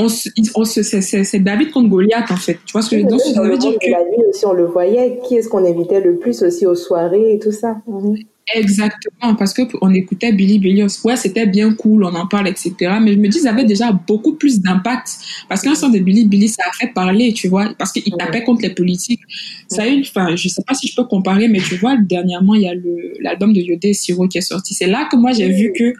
[0.00, 0.06] On
[0.54, 2.58] on c'est David contre Goliath en fait.
[2.64, 3.18] Tu vois ce que je veux dire?
[3.18, 5.18] Ça veut dire que la nuit aussi on le voyait.
[5.24, 7.78] Qui est-ce qu'on invitait le plus aussi aux soirées et tout ça?
[7.86, 8.16] Mhm.
[8.54, 10.82] Exactement, parce que on écoutait Billy Billy.
[11.04, 12.74] Ouais, c'était bien cool, on en parle, etc.
[13.00, 15.18] Mais je me dis, ça avait déjà beaucoup plus d'impact.
[15.48, 18.44] Parce qu'un son de Billy Billy, ça a fait parler, tu vois, parce qu'il tapait
[18.44, 19.20] contre les politiques.
[19.68, 22.54] Ça a eu, enfin, je sais pas si je peux comparer, mais tu vois, dernièrement,
[22.54, 22.74] il y a
[23.20, 24.72] l'album de Yodé Siro qui est sorti.
[24.72, 25.92] C'est là que moi, j'ai vu que,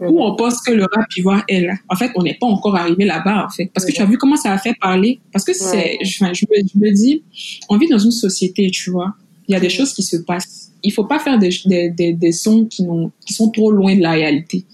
[0.00, 1.74] où on pense que le rap ivoire est là.
[1.88, 3.70] En fait, on n'est pas encore arrivé là-bas, en fait.
[3.72, 5.20] Parce que tu as vu comment ça a fait parler.
[5.32, 7.22] Parce que c'est, je, je me dis,
[7.68, 9.14] on vit dans une société, tu vois.
[9.48, 11.50] Il y a des choses qui se passent il faut pas faire des,
[11.90, 12.86] des, des, sons qui,
[13.26, 14.64] qui sont trop loin de la réalité.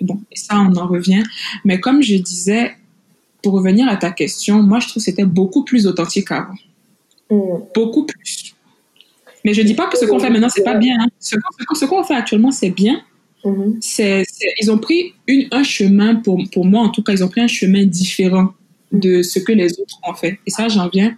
[0.00, 1.22] Bon, ça, on en revient.
[1.64, 2.72] Mais comme je disais,
[3.42, 6.54] pour revenir à ta question, moi, je trouve que c'était beaucoup plus authentique avant.
[7.30, 7.62] Mm.
[7.74, 8.54] Beaucoup plus.
[9.44, 10.96] Mais je dis pas que ce qu'on fait maintenant, c'est pas bien.
[10.98, 11.06] Hein.
[11.20, 11.36] Ce,
[11.74, 13.00] ce qu'on fait actuellement, c'est bien.
[13.44, 14.24] Mm-hmm.
[14.62, 17.42] ils ont pris une, un chemin, pour, pour moi en tout cas, ils ont pris
[17.42, 18.54] un chemin différent
[18.94, 20.38] de ce que les autres ont fait.
[20.46, 21.16] Et ça, j'en viens.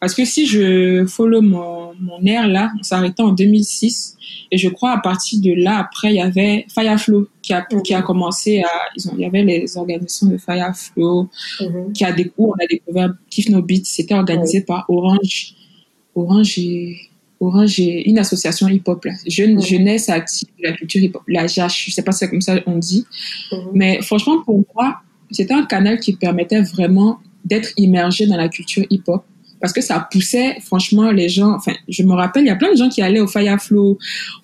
[0.00, 4.16] Parce que si je follow mon, mon air là, on arrêté en 2006.
[4.50, 7.94] Et je crois à partir de là, après, il y avait Fireflow qui a, qui
[7.94, 8.68] a commencé à.
[8.96, 11.28] Ils ont, il y avait les organisations de Fireflow
[11.60, 13.84] mm qui a découvert, on a découvert Kiff No Beats.
[13.84, 15.54] C'était organisé par Orange.
[16.14, 16.96] Orange et.
[17.40, 21.90] Orange est une association hip-hop, Jeune, jeunesse active de la culture hip-hop, la JACH, je
[21.90, 23.04] sais pas si c'est comme ça on dit.
[23.74, 25.00] Mais franchement, pour moi,
[25.34, 29.22] c'était un canal qui permettait vraiment d'être immergé dans la culture hip-hop
[29.60, 32.72] parce que ça poussait franchement les gens enfin je me rappelle il y a plein
[32.72, 33.98] de gens qui allaient au Fireflow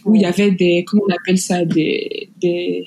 [0.05, 2.87] où il y avait des comment on appelle ça des des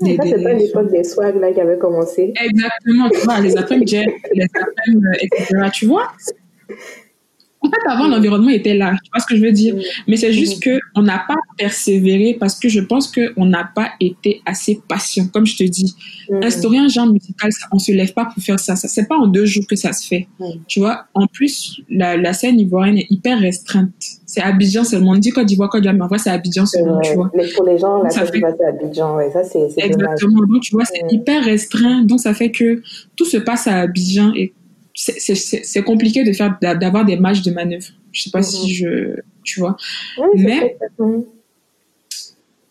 [0.00, 2.32] des, ça, pas l'époque des swags là qui avait commencé.
[2.42, 3.96] Exactement, tu vois, les après-midi,
[4.34, 5.70] les après etc.
[5.74, 6.08] Tu vois,
[7.68, 8.92] en fait, avant, l'environnement était là.
[9.04, 9.74] Tu vois ce que je veux dire?
[10.06, 13.90] Mais c'est juste que on n'a pas persévéré parce que je pense qu'on n'a pas
[14.00, 15.26] été assez patient.
[15.32, 15.94] Comme je te dis,
[16.42, 18.76] instaurer un genre musical, on se lève pas pour faire ça.
[18.76, 20.28] ça c'est pas en deux jours que ça se fait.
[20.66, 21.04] Tu vois?
[21.14, 23.92] En plus, la, la, scène ivoirienne est hyper restreinte.
[24.24, 25.12] C'est Abidjan seulement.
[25.12, 27.30] On dit Côte d'Ivoire, Côte d'Ivoire, mais en vrai, c'est Abidjan seulement, tu vois.
[27.34, 28.40] Mais pour les gens, la ça fait...
[28.40, 29.16] c'est Abidjan.
[29.16, 30.46] Ouais, ça, c'est, Exactement.
[30.46, 32.02] Donc, tu vois, c'est hyper restreint.
[32.02, 32.82] Donc, ça fait que
[33.16, 34.54] tout se passe à Abidjan et
[34.98, 37.86] c'est compliqué de faire d'avoir des matchs de manœuvre.
[38.10, 38.74] Je sais pas si mhm.
[38.74, 39.76] je, tu vois.
[40.34, 40.76] Mais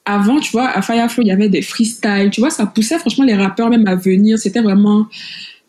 [0.04, 2.30] avant, tu vois, à Fireflow, il y avait des freestyles.
[2.32, 4.38] Tu vois, ça poussait franchement les rappeurs même à venir.
[4.40, 5.08] C'était vraiment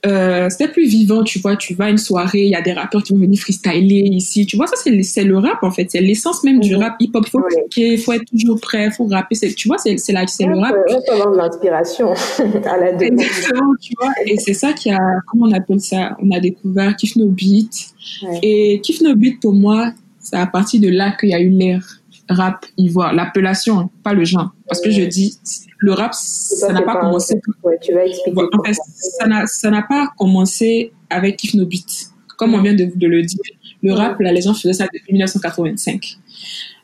[0.07, 2.73] euh, c'était plus vivant, tu vois, tu vas à une soirée, il y a des
[2.73, 6.01] rappeurs qui vont venir freestyler ici, tu vois, ça c'est le rap en fait, c'est
[6.01, 6.83] l'essence même du mhm.
[6.83, 6.97] rap.
[7.01, 7.41] Hip-hop, faut
[7.77, 10.77] il faut être toujours prêt, faut rapper, tu vois, c'est c'est le rap.
[10.89, 12.13] Il faut avoir de l'inspiration
[12.65, 16.31] à la Exactement, tu vois, et c'est ça qui a, comment on appelle ça, on
[16.31, 17.89] a découvert Kiff No Beat,
[18.43, 21.49] et Kiff No Beat pour moi, c'est à partir de là qu'il y a eu
[21.49, 25.39] l'ère rap ivoire, l'appellation, pas le genre, parce que je dis
[25.79, 27.41] le rap, ça n'a pas, commencé.
[27.83, 28.43] tu vas expliquer.
[28.53, 28.75] En fait,
[29.47, 32.11] ça n'a pas commencé avec Kif No Beat.
[32.37, 33.41] Comme on vient de, le dire,
[33.83, 36.19] le rap, là, les gens faisaient ça depuis 1985.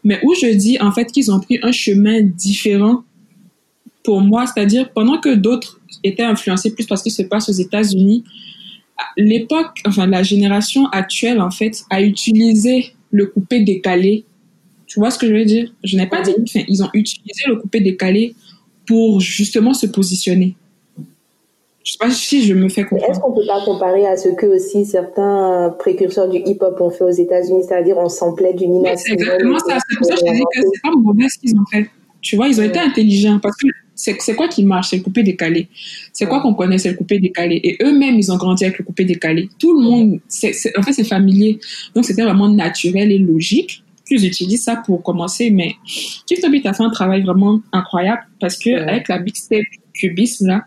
[0.03, 3.05] Mais où je dis, en fait, qu'ils ont pris un chemin différent
[4.03, 8.25] pour moi, c'est-à-dire pendant que d'autres étaient influencés plus parce qu'il se passe aux États-Unis,
[9.17, 14.25] l'époque, enfin, la génération actuelle, en fait, a utilisé le coupé décalé.
[14.95, 15.75] Tu vois ce que je veux dire?
[15.83, 18.37] Je n'ai pas dit, enfin, ils ont utilisé le coupé décalé
[18.87, 20.55] pour justement se positionner.
[21.83, 23.11] Je sais pas si je me fais comprendre.
[23.11, 27.03] Est-ce qu'on peut pas comparer à ce que aussi certains précurseurs du hip-hop ont fait
[27.03, 29.79] aux États-Unis, c'est-à-dire on s'emplait du Nina C'est exactement ça.
[29.91, 31.91] C'est pour ça que je dis que c'est pas mauvais ce qu'ils ont fait.
[32.21, 34.91] Tu vois, ils ont été intelligents parce que c'est quoi qui marche?
[34.91, 35.67] C'est le coupé décalé.
[36.13, 36.79] C'est quoi qu'on connaît?
[36.79, 37.61] C'est le coupé décalé.
[37.65, 39.49] Et eux-mêmes, ils ont grandi avec le coupé décalé.
[39.59, 40.21] Tout le monde,
[40.79, 41.59] en fait, c'est familier.
[41.97, 45.73] Donc, c'était vraiment naturel et logique qu'ils utilisent ça pour commencer, mais
[46.43, 49.63] No Beat a fait un travail vraiment incroyable parce que avec la mixtape
[49.95, 50.65] Cubisme, là,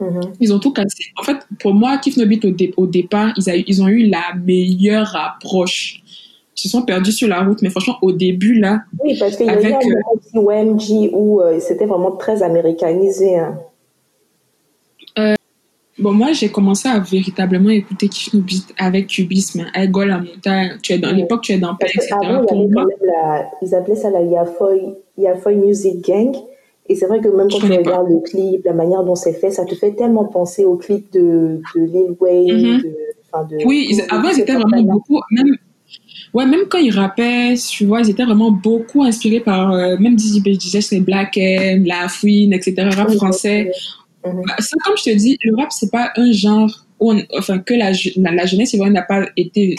[0.00, 0.20] Mhm.
[0.40, 1.04] ils ont tout cassé.
[1.16, 3.88] En fait, pour moi, Kif No Beat, au, dé- au départ, ils, a- ils ont
[3.88, 6.00] eu la meilleure approche.
[6.56, 9.46] Ils se sont perdus sur la route, mais franchement, au début, là, Oui, parce qu'il
[9.46, 13.38] y a eu un euh, OMG où euh, c'était vraiment très américanisé.
[13.38, 13.58] hein.
[15.98, 18.34] Bon, moi, j'ai commencé à véritablement écouter Kif
[18.78, 20.78] avec Cubisme, Gol la montagne.
[20.82, 21.16] Tu es dans Ouais.
[21.16, 22.16] l'époque, tu es dans Paix, etc.
[22.48, 26.34] Pour moi, la, ils appelaient ça la Yafoy, Yafoy Music Gang.
[26.88, 29.50] Et c'est vrai que même quand tu regardes le clip, la manière dont c'est fait,
[29.50, 32.76] ça te fait tellement penser au clip de, de Lil Wayne.
[32.76, 32.82] Mhm.
[32.82, 35.56] de, oui, ils- avant, ils étaient vraiment beaucoup, même,
[36.34, 40.16] ouais, même quand ils rappaient, tu vois, ils étaient vraiment beaucoup inspirés par, euh, même
[40.16, 43.70] Dizzy B, je disais, c'est Black M, La Fouine, etc., rap Oui, français.
[44.24, 47.58] Bah, ça, comme je te dis, le rap, c'est pas un genre où on- enfin,
[47.58, 49.74] que la, la, la jeunesse, c'est vrai, n'a pas été,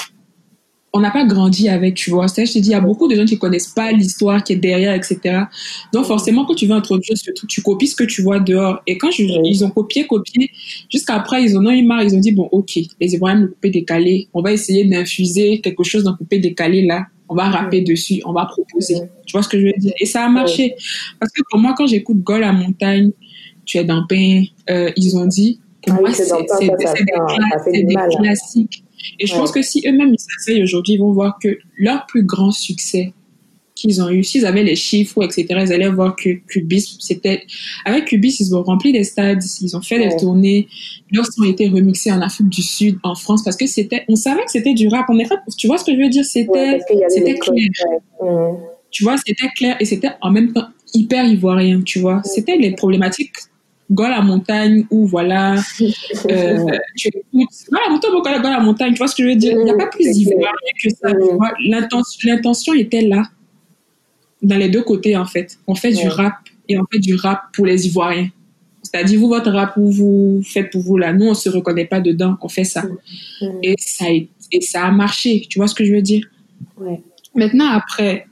[0.95, 2.27] on n'a pas grandi avec, tu vois.
[2.27, 4.53] C'est-à-dire, je te dis, il y a beaucoup de gens qui connaissent pas l'histoire qui
[4.53, 5.49] est derrière, etc.
[5.91, 8.81] Donc, forcément, quand tu veux introduire ce truc, tu copies ce que tu vois dehors.
[8.85, 10.51] Et quand je- ils ont copié, copié,
[10.91, 13.71] jusqu'après, ils en ont eu marre, ils ont dit, bon, ok, les Ivoiriens, le coupé
[13.71, 17.07] décalé, on va essayer d'infuser quelque chose dans le coupé décalé, là.
[17.29, 18.95] On va rapper dessus, on va proposer.
[19.25, 19.93] Tu vois ce que je veux dire?
[19.99, 20.75] Et ça a marché.
[21.19, 23.11] Parce que pour moi, quand j'écoute Gol à montagne,
[23.65, 26.23] tu es dans pain, euh, ils ont dit, pour Ah moi, c'est
[27.71, 28.07] des, des hein.
[28.21, 28.83] classiques.
[29.19, 29.39] Et je Ouais.
[29.39, 33.13] pense que si eux-mêmes ils s'asseyent aujourd'hui, ils vont voir que leur plus grand succès
[33.75, 37.41] qu'ils ont eu, s'ils avaient les chiffres, etc., ils allaient voir que Cubis, c'était,
[37.85, 40.07] avec Cubis, ils ont rempli des stades, ils ont fait Ouais.
[40.09, 40.67] des tournées,
[41.11, 44.45] leurs ont été remixés en Afrique du Sud, en France, parce que c'était, on savait
[44.45, 45.09] que c'était du rap.
[45.09, 46.23] En effet, tu vois ce que je veux dire?
[46.23, 47.67] C'était, Ouais, c'était les clair.
[48.21, 48.57] Mhm.
[48.91, 52.21] tu vois, c'était clair et c'était en même temps hyper ivoirien, tu vois.
[52.23, 53.33] C'était les problématiques
[53.93, 58.59] Gol à montagne ou voilà, euh, tu écoutes, Gol à montagne ou Gol à à
[58.59, 59.53] montagne, tu vois ce que je veux dire?
[59.57, 60.15] Il n'y a pas plus clair.
[60.15, 61.53] ivoirien que ça, vois.
[61.65, 63.23] L'intention, était là,
[64.41, 65.59] dans les deux côtés, en fait.
[65.67, 66.33] On fait du rap
[66.67, 68.29] et on fait du rap pour les Ivoiriens.
[68.81, 71.13] C'est-à-dire, vous, votre rap, vous, vous faites pour vous, là.
[71.13, 72.83] Nous, on se reconnaît pas dedans, on fait ça.
[72.83, 73.59] Mhm.
[73.61, 76.25] Et ça, a, et ça a marché, tu vois ce que je veux dire?
[76.77, 77.01] Ouais.
[77.35, 78.27] Maintenant, après,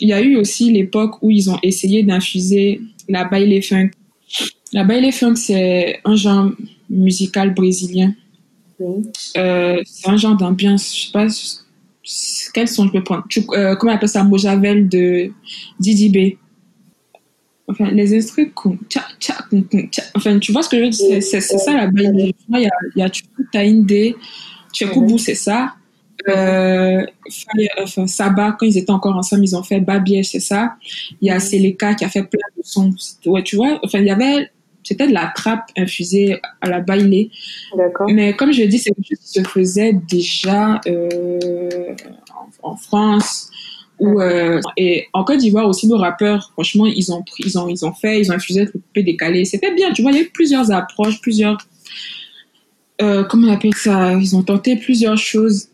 [0.00, 3.90] il y a eu aussi l'époque où ils ont essayé d'infuser la baile funk.
[4.72, 6.50] La baile funk, c'est un genre
[6.88, 8.14] musical brésilien.
[8.78, 9.02] Oui.
[9.36, 11.26] Euh, c'est un genre d'ambiance, je sais pas
[12.54, 13.24] quel son je peux prendre.
[13.28, 14.24] Tu- euh, comment on appelle ça?
[14.24, 15.30] Mojavel de
[15.78, 16.36] Didi B.
[17.68, 18.50] Enfin, les instruments,
[20.16, 21.22] enfin, tu vois ce que je veux dire?
[21.22, 22.32] C'est- ça la baile.
[22.48, 24.14] Vois, Il y a, il y a Chuku Tainde,
[24.72, 25.74] Tchekubu, c'est ça.
[26.28, 27.04] Euh,
[27.82, 30.74] enfin, Saba, quand ils étaient encore ensemble, ils ont fait Babier, c'est ça.
[31.20, 32.90] Il y a Seleka qui a fait plein de sons.
[33.26, 34.50] Ouais, tu vois, enfin, il y avait,
[34.90, 36.80] c'était de la trappe infusée à la.
[36.80, 38.10] D'accord.
[38.10, 41.94] Mais comme je dis, c'est quelque chose qui se faisait déjà euh,
[42.62, 43.50] en, en France.
[44.00, 47.68] Ou, euh, et en Côte d'Ivoire aussi, nos rappeurs, franchement, ils ont, pris, ils ont,
[47.68, 49.44] ils ont fait, ils ont infusé le coupé décalé.
[49.44, 51.58] C'était bien, tu vois, il y a eu plusieurs approches, plusieurs.
[53.00, 54.14] Euh, comment on appelle ça?
[54.14, 55.68] Ils ont tenté plusieurs choses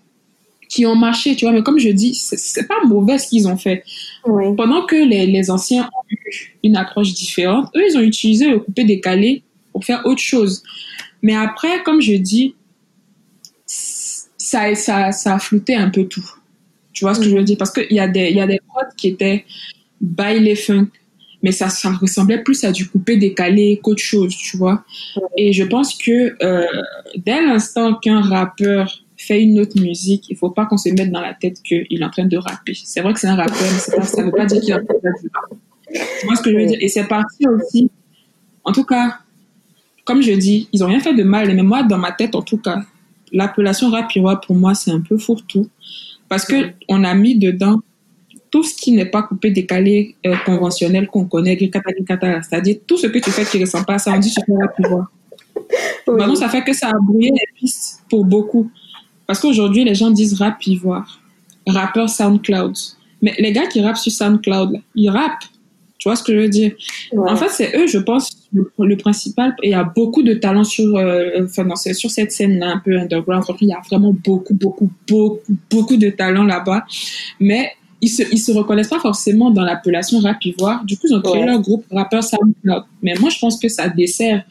[0.68, 1.52] qui ont marché, tu vois.
[1.52, 3.84] Mais comme je dis, c'est- pas mauvais ce qu'ils ont fait.
[4.26, 4.44] Oui.
[4.56, 6.16] Pendant que les, les anciens ont eu
[6.64, 10.62] une approche différente, eux, ils ont utilisé le coupé décalé pour faire autre chose.
[11.22, 12.54] Mais après, comme je dis,
[13.66, 16.24] ça, ça, ça a flouté un peu tout.
[16.92, 17.58] Tu vois ce que je veux dire?
[17.58, 19.44] Parce qu'il y a des, y a des prods qui étaient
[20.00, 20.88] baile funk,
[21.42, 24.84] mais ça, ça ressemblait plus à du coupé décalé qu'autre chose, tu vois?
[25.36, 26.66] Et je pense que euh,
[27.16, 31.20] dès l'instant qu'un rappeur fait une autre musique, il faut pas qu'on se mette dans
[31.20, 32.74] la tête qu'il est en train de rapper.
[32.74, 34.84] C'est vrai que c'est un rappeur, mais pas, ça veut pas dire qu'il est en
[34.84, 35.58] train de rap.
[36.20, 36.78] Tu vois ce que je veux dire?
[36.80, 37.90] Et c'est parti aussi.
[38.64, 39.18] En tout cas,
[40.04, 42.42] comme je dis, ils ont rien fait de mal, mais moi, dans ma tête, en
[42.42, 42.82] tout cas,
[43.32, 45.68] l'appellation rap irois, pour moi, c'est un peu fourre-tout.
[46.28, 47.80] Parce que on a mis dedans
[48.50, 53.18] tout ce qui n'est pas coupé, décalé, euh, conventionnel qu'on connaît, c'est-à-dire tout ce que
[53.18, 55.10] tu fais qui ne ressemble pas à ça, on dit sur rap irois.
[56.06, 56.16] Oui.
[56.16, 58.70] Maintenant, ça fait que ça a brouillé les pistes pour beaucoup.
[59.26, 61.20] Parce qu'aujourd'hui, les gens disent rap ivoire,
[61.66, 62.74] rappeur SoundCloud.
[63.22, 65.44] Mais les gars qui rappent sur SoundCloud, là, ils rappent.
[65.98, 66.72] Tu vois ce que je veux dire?
[67.12, 67.30] Ouais.
[67.30, 69.56] En fait, c'est eux, je pense, le, le principal.
[69.62, 72.96] Et il y a beaucoup de talents sur, euh, enfin, sur cette scène-là, un peu
[72.98, 73.42] underground.
[73.60, 76.84] Il y a vraiment beaucoup, beaucoup, beaucoup, beaucoup de talents là-bas.
[77.40, 77.72] Mais
[78.02, 80.84] ils se, ils se reconnaissent pas forcément dans l'appellation rap ivoire.
[80.84, 81.46] Du coup, ils ont créé Ouais.
[81.46, 82.84] leur groupe rappeur SoundCloud.
[83.02, 84.44] Mais moi, je pense que ça dessert.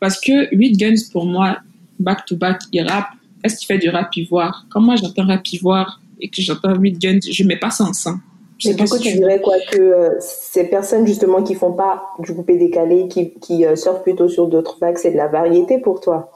[0.00, 1.58] Parce que 8 Guns, pour moi,
[1.98, 3.08] back to back, il rappe.
[3.44, 4.66] Est-ce qu'il fait du rap ivoire?
[4.70, 8.20] Quand moi, j'entends rap ivoire et que j'entends 8 Guns, je mets pas ça ensemble.
[8.58, 11.72] Je Mais du coup, si tu dirais quoi que euh, ces personnes justement qui font
[11.72, 15.28] pas du coupé décalé, qui, qui euh, surfent plutôt sur d'autres vagues, c'est de la
[15.28, 16.30] variété pour toi?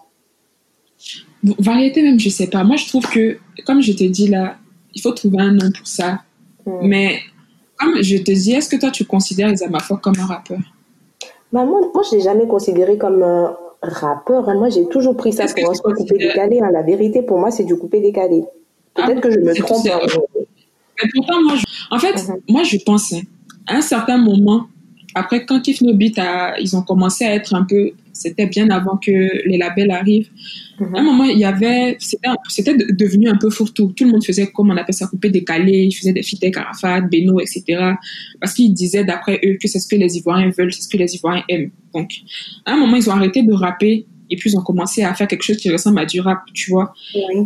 [1.42, 2.64] Bon, Variété même, je sais pas.
[2.64, 4.56] Moi, je trouve que, comme je te dis là,
[4.94, 6.20] il faut trouver un nom pour ça.
[6.66, 6.78] Hmm.
[6.82, 7.20] Mais
[7.78, 10.58] comme je te dis, est-ce que toi, tu considères Isamafa comme un rappeur?
[11.52, 14.48] Bah moi, moi, je l'ai jamais considéré comme un rappeur.
[14.48, 14.54] Hein.
[14.54, 16.60] Moi, j'ai toujours pris ça pour un son coupé décalé.
[16.60, 16.70] Hein.
[16.72, 18.44] La vérité, pour moi, c'est du coupé décalé.
[18.94, 19.86] Peut-être ah, que je me trompe.
[19.86, 19.98] Hein.
[21.02, 21.54] Mais pourtant, moi,
[21.90, 22.40] en fait, mhm.
[22.48, 23.22] moi, je pensais,
[23.66, 24.66] à un certain moment,
[25.14, 28.68] après, quand Kif No Beat a, ils ont commencé à être un peu, c'était bien
[28.70, 29.10] avant que
[29.48, 30.30] les labels arrivent.
[30.80, 30.94] Mhm.
[30.94, 33.92] À un moment, il y avait, c'était devenu un peu fourre-tout.
[33.96, 35.84] Tout le monde faisait, comme on appelle ça, couper décalé.
[35.84, 37.92] Ils faisaient des avec Arafat, Beno, etc.
[38.40, 40.96] Parce qu'ils disaient, d'après eux, que c'est ce que les Ivoiriens veulent, c'est ce que
[40.96, 41.70] les Ivoiriens aiment.
[41.94, 42.10] Donc,
[42.64, 45.26] à un moment, ils ont arrêté de rapper et puis ils ont commencé à faire
[45.26, 46.92] quelque chose qui ressemble à du rap, tu vois.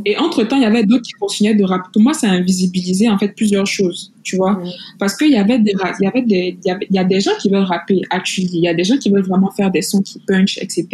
[0.05, 1.83] Et entre-temps, il y avait d'autres qui continuaient de rap.
[1.93, 4.61] Pour moi, ça a invisibilisé en fait plusieurs choses, tu vois.
[4.99, 7.05] Parce qu'il y avait des il y avait des il y, avait, il y a
[7.05, 9.71] des gens qui veulent rapper actually, il y a des gens qui veulent vraiment faire
[9.71, 10.87] des sons qui punch, etc.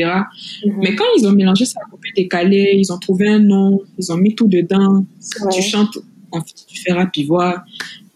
[0.65, 0.75] Mhm.
[0.83, 4.13] Mais quand ils ont mélangé ça a coupé décalé, ils ont trouvé un nom, ils
[4.13, 5.05] ont mis tout dedans.
[5.53, 5.99] Tu chantes,
[6.33, 7.11] en fait, tu fais rap.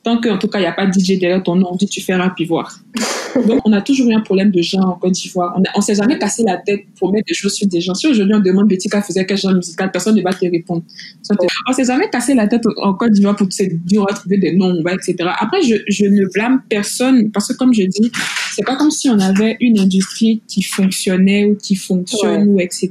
[0.02, 1.86] Tant qu'en tout cas, il n'y a pas de DJ derrière ton nom, on dit
[1.86, 2.34] tu fais rap.
[3.46, 5.54] Donc, on a toujours eu un problème de genre en Côte d'Ivoire.
[5.56, 7.94] On ne s'est jamais cassé la tête pour mettre des choses sur des gens.
[7.94, 10.82] Si aujourd'hui on demande Betty faisait quel genre musical, personne ne va te répondre.
[11.30, 14.54] On ne s'est jamais cassé la tête en Côte d'Ivoire pour se dire, trouver des
[14.54, 15.16] noms, etc.
[15.38, 18.10] Après, je, je ne blâme personne parce que, comme je dis,
[18.54, 22.90] c'est pas comme si on avait une industrie qui fonctionnait ou qui fonctionne ou etc.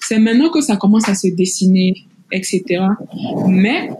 [0.00, 1.94] C'est maintenant que ça commence à se dessiner,
[2.30, 2.82] etc.
[3.46, 3.90] Mais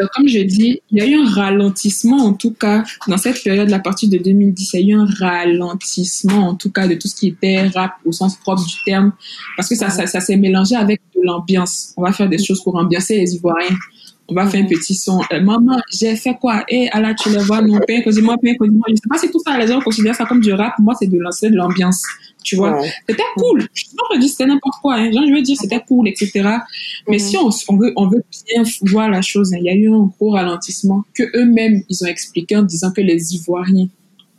[0.00, 3.42] euh, comme je dis, il y a eu un ralentissement, en tout cas, dans cette
[3.42, 6.94] période, la partie de 2010, il y a eu un ralentissement, en tout cas, de
[6.94, 9.12] tout ce qui était rap au sens propre du terme,
[9.56, 11.92] parce que ça, ça, ça s'est mélangé avec de l'ambiance.
[11.96, 13.76] On va faire des choses pour ambiancer les Ivoiriens.
[14.32, 15.20] On va faire un petit son.
[15.30, 16.64] Euh, maman, j'ai fait quoi?
[16.68, 19.30] Eh, à là, tu les vois, non, pain, moi pain, moi Je sais pas si
[19.30, 20.72] tout ça, les gens considèrent ça comme du rap.
[20.78, 22.02] Moi, c'est de lancer de l'ambiance.
[22.42, 23.68] Tu vois C'était cool.
[23.74, 24.94] Je ne dis c'était n'importe quoi.
[24.94, 25.10] Hein.
[25.12, 26.48] je veux dire, c'était cool, etc.
[27.08, 29.74] Mais si on, on, veut, on veut bien voir la chose, hein, il y a
[29.74, 33.88] eu un gros ralentissement que eux-mêmes, ils ont expliqué en disant que les Ivoiriens,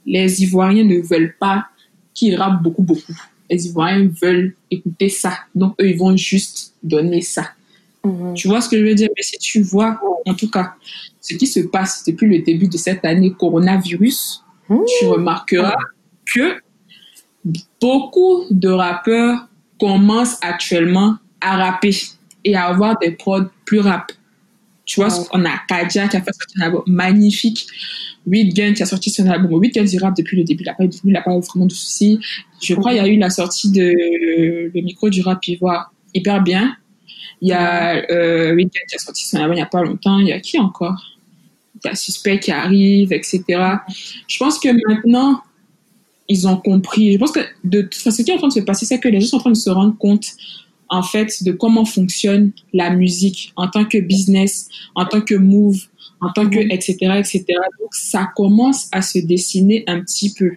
[0.08, 1.68] les Ivoiriens ne veulent pas
[2.16, 3.14] qu'ils rappent beaucoup, beaucoup.
[3.48, 5.34] Les Ivoiriens veulent écouter ça.
[5.54, 7.52] Donc, eux, ils vont juste donner ça.
[8.04, 8.34] Mhm.
[8.34, 9.10] Tu vois ce que je veux dire?
[9.16, 10.76] Mais si tu vois, en tout cas,
[11.22, 14.82] ce qui se passe depuis le début de cette année coronavirus, mhm.
[15.00, 15.76] tu remarqueras
[16.26, 16.56] que
[17.82, 19.48] beaucoup de rappeurs
[19.80, 21.96] commencent actuellement à rapper
[22.46, 24.12] et à avoir des prods plus rap.
[24.86, 25.52] Tu vois, on a?
[25.68, 27.68] Kaja qui a fait sortir un album magnifique.
[28.26, 29.54] Whitgun qui a sorti son album.
[29.54, 30.64] Whitgun, il rappe depuis le début.
[30.64, 32.20] Il n'a pas, il a pas vraiment de soucis.
[32.62, 33.94] Je crois qu'il y a eu la sortie de
[34.74, 36.76] le micro du rap ivoire hyper bien.
[37.44, 40.18] Il y a euh, qui a sorti son album il n'y a pas longtemps.
[40.20, 40.96] Il y a qui encore?
[41.76, 43.44] Il y a Suspect qui arrive, etc.
[44.30, 45.42] Je pense que maintenant,
[46.30, 47.12] ils ont compris.
[47.12, 48.98] Je pense que de toute façon, ce qui est en train de se passer, c'est
[48.98, 50.26] que les gens sont en train de se rendre compte,
[50.88, 55.82] en fait, de comment fonctionne la musique en tant que business, en tant que move,
[56.22, 57.12] en tant que, etc., mhm.
[57.18, 57.44] etc.
[57.82, 60.52] Donc, ça commence à se dessiner un petit peu.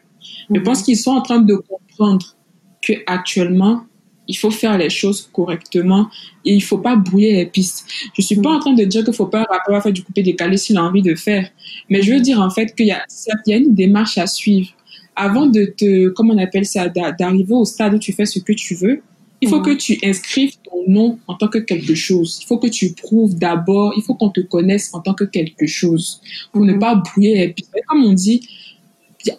[0.51, 0.63] Je mhm.
[0.63, 2.37] pense qu'ils sont en train de comprendre
[2.81, 3.83] que actuellement,
[4.29, 6.09] il faut faire les choses correctement
[6.45, 7.87] et il faut pas brouiller les pistes.
[8.15, 8.57] Je suis pas mm.
[8.57, 10.85] en train de dire qu'il faut pas un rappeur faire du coupé décalé s'il a
[10.85, 11.49] envie de faire,
[11.89, 13.05] mais je veux dire en fait qu'il y a,
[13.47, 14.71] il y a une démarche à suivre
[15.17, 18.53] avant de te, comment on appelle ça, d'arriver au stade où tu fais ce que
[18.53, 19.03] tu veux.
[19.41, 19.65] Il faut mm.
[19.65, 22.39] que tu inscrives ton nom en tant que quelque chose.
[22.43, 25.67] Il faut que tu prouves d'abord, il faut qu'on te connaisse en tant que quelque
[25.67, 26.21] chose
[26.53, 26.79] pour ne mm.
[26.79, 27.73] pas brouiller les pistes.
[27.87, 28.47] Comme on dit,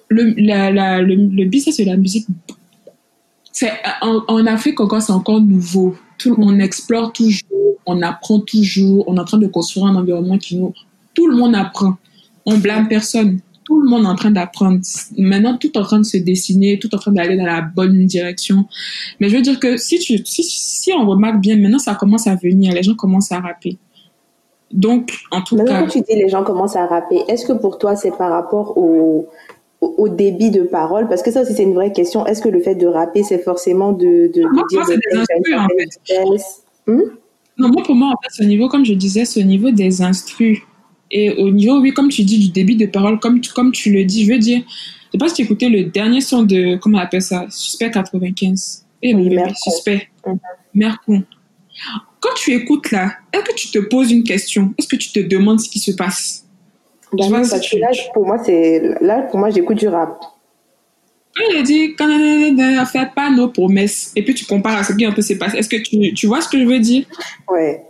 [0.10, 2.28] le, la, la, le, le business de la musique
[4.02, 5.96] en, en, Afrique encore c'est encore nouveau.
[6.18, 10.38] Tout, on explore toujours, on apprend toujours, on est en train de construire un environnement
[10.38, 10.74] qui nous,
[11.14, 11.98] tout le monde apprend.
[12.46, 13.40] On blâme personne.
[13.66, 14.80] Tout le monde est en train d'apprendre.
[15.18, 17.62] Maintenant, tout est en train de se dessiner, tout est en train d'aller dans la
[17.62, 18.66] bonne direction.
[19.20, 22.28] Mais je veux dire que si tu, si, si on remarque bien, maintenant ça commence
[22.28, 23.78] à venir, les gens commencent à rapper.
[24.72, 25.82] Donc, en tout cas.
[25.82, 28.78] Quand tu dis les gens commencent à rapper, est-ce que pour toi c'est par rapport
[28.78, 29.28] au,
[29.82, 32.26] au, débit de parole Parce que ça aussi, c'est une vraie question.
[32.26, 35.56] Est-ce que le fait de rapper, c'est forcément de, de, moi, dire moi, des instrus,
[35.56, 36.92] en fait.
[36.92, 37.02] Hmm?
[37.58, 40.02] Non, moi, pour moi, en fait, au niveau, comme je disais, c'est au niveau des
[40.02, 40.60] instrus.
[41.12, 43.92] Et au niveau, oui, comme tu dis, du débit de parole, comme tu, comme tu
[43.92, 46.78] le dis, je veux dire, je sais pas si tu écoutais le dernier son de,
[46.78, 48.86] comment on appelle ça, Suspect 95.
[49.04, 50.10] Eh oui, Suspect.
[50.74, 51.24] Mercon.
[52.20, 54.74] Quand tu écoutes là, est-ce que tu te poses une question?
[54.78, 56.47] Est-ce que tu te demandes ce qui se passe?
[57.14, 60.20] Non, parce que là, pour moi, c'est là, pour moi, j'écoute du rap.
[61.40, 64.12] Il a dit, ne faites pas nos promesses.
[64.16, 65.58] Et puis tu compares à ce qui un peu s'est passé.
[65.58, 67.06] Est-ce que tu, tu, vois ce que je veux dire?
[67.48, 67.84] Ouais.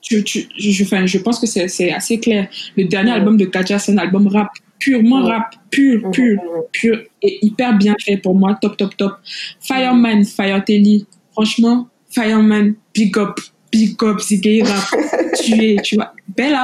[0.00, 2.48] Tu, tu, je, enfin, je pense que c'est assez clair.
[2.76, 4.48] Le dernier album de Kaja, c'est un album rap,
[4.78, 6.40] purement rap, pur, pur,
[6.72, 8.56] pur, et hyper bien fait pour moi.
[8.60, 9.18] Top, top, top.
[9.60, 13.38] Fireman, Fire Telly, franchement, Fireman, big up,
[13.70, 14.84] big up, Ziggy rap,
[15.44, 16.14] tu es, tu vois.
[16.34, 16.56] Belle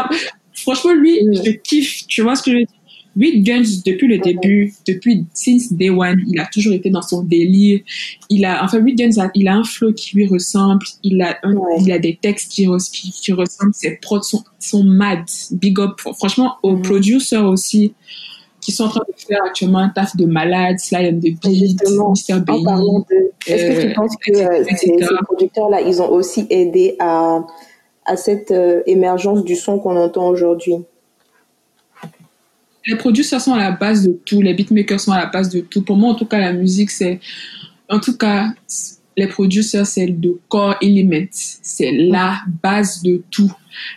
[0.65, 2.07] franchement, lui, je kiffe.
[2.07, 2.81] Tu vois ce que je veux dire?
[3.17, 7.23] Lui, Guns, depuis le début, depuis since day one, il a toujours été dans son
[7.23, 7.81] délire.
[8.29, 10.85] Il a, enfin, lui, Guns, il a un flow qui lui ressemble.
[11.05, 11.39] Il a,
[11.79, 13.73] il a des textes qui, qui, ressemblent.
[13.73, 15.21] Ses prods sont, sont mad.
[15.53, 16.01] Big up.
[16.01, 17.93] Franchement, aux producers aussi
[18.61, 21.83] qui sont en train de faire actuellement un taf de malade, Sly and the Beat,
[21.85, 22.41] Mr.
[22.41, 22.61] Bean.
[22.61, 26.47] En parlant de, est-ce que tu euh, penses que euh, ces, producteurs-là, ils ont aussi
[26.49, 27.45] aidé à,
[28.05, 30.75] à cette euh, émergence du son qu'on entend aujourd'hui
[32.87, 35.61] Les producteurs sont à la base de tout, les beatmakers sont à la base de
[35.61, 35.83] tout.
[35.83, 37.21] Pour moi, en tout cas, la musique, c'est,
[37.89, 38.49] en tout cas,
[39.17, 41.27] les producteurs, c'est le core element.
[41.31, 43.53] C'est la base de tout.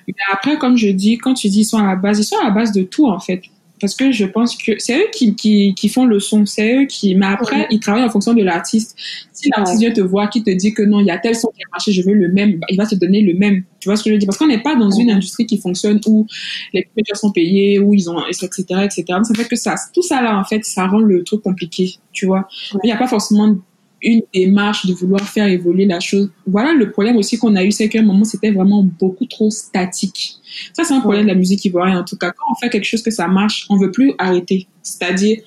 [0.07, 2.37] Mais après, comme je dis, quand tu dis ils sont à la base, ils sont
[2.39, 3.41] à la base de tout, en fait
[3.79, 6.85] parce que je pense que c'est eux qui, qui, qui, font le son, c'est eux
[6.85, 7.15] qui.
[7.15, 8.95] Mais après, ils travaillent en fonction de l'artiste.
[9.31, 11.49] Si l'artiste vient te voir, qui te dit que non, il y a tel son
[11.49, 13.63] qui a marché, je veux le même, il va te donner le même.
[13.87, 14.27] Tu vois ce que je veux dire?
[14.27, 16.27] Parce qu'on n'est pas dans une industrie qui fonctionne où
[16.73, 18.49] les producteurs sont payés, où ils ont, etc.,
[18.83, 19.05] etc.
[19.23, 22.25] Ça fait que ça, tout ça là, en fait, ça rend le truc compliqué, tu
[22.25, 22.49] vois?
[22.83, 23.55] Il n'y a pas forcément
[24.01, 26.29] une démarche de vouloir faire évoluer la chose.
[26.45, 29.49] Voilà le problème aussi qu'on a eu, c'est qu'à un moment, c'était vraiment beaucoup trop
[29.49, 30.35] statique.
[30.73, 31.99] Ça, c'est un problème de la musique ivoirienne.
[31.99, 34.67] En tout cas, quand on fait quelque chose que ça marche, on veut plus arrêter.
[34.83, 35.37] C'est-à-dire,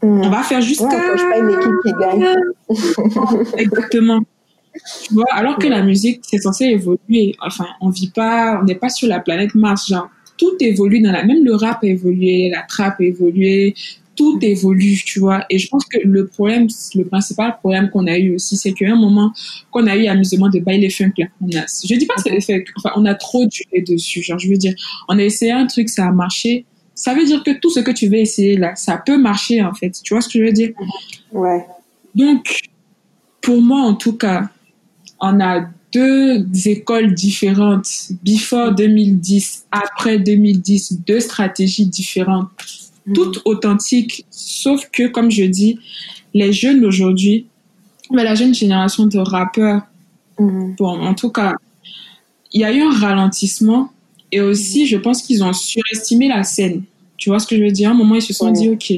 [0.00, 0.06] mm.
[0.06, 0.86] on va faire jusqu'à...
[0.86, 2.36] pas une équipe qui gagne.
[3.58, 4.22] Exactement.
[5.06, 7.34] Tu vois, alors que la musique, c'est censé évoluer.
[7.40, 11.12] Enfin, on vit pas, on n'est pas sur la planète Mars, genre tout évolue dans
[11.12, 13.74] la même le rap a évolué la trap a évolué
[14.16, 15.44] tout évolue, tu vois.
[15.50, 18.90] Et je pense que le problème, le principal problème qu'on a eu aussi, c'est qu'à
[18.90, 19.32] un moment
[19.70, 22.64] qu'on a eu amusement de bailler funk là, on a, je dis pas que c'est
[22.76, 24.22] enfin, on a trop duré dessus.
[24.22, 24.74] Genre, je veux dire,
[25.08, 26.64] on a essayé un truc, ça a marché.
[26.94, 29.74] Ça veut dire que tout ce que tu veux essayer là, ça peut marcher en
[29.74, 29.90] fait.
[30.02, 30.70] Tu vois ce que je veux dire?
[31.32, 31.64] Ouais.
[32.14, 32.60] Donc,
[33.40, 34.48] pour moi en tout cas,
[35.24, 35.62] on a
[35.92, 37.88] deux écoles différentes,
[38.22, 42.48] before 2010, après 2010, deux stratégies différentes.
[43.14, 45.78] Toutes authentiques, sauf que, comme je dis,
[46.32, 47.46] les jeunes aujourd'hui,
[48.10, 49.82] la jeune génération de rappeurs,
[50.38, 50.74] mhm.
[50.76, 51.54] bon, en tout cas,
[52.52, 53.90] il y a eu un ralentissement
[54.32, 56.82] et aussi, je pense qu'ils ont surestimé la scène.
[57.16, 57.90] Tu vois ce que je veux dire?
[57.90, 58.92] À un moment, ils se sont dit, OK,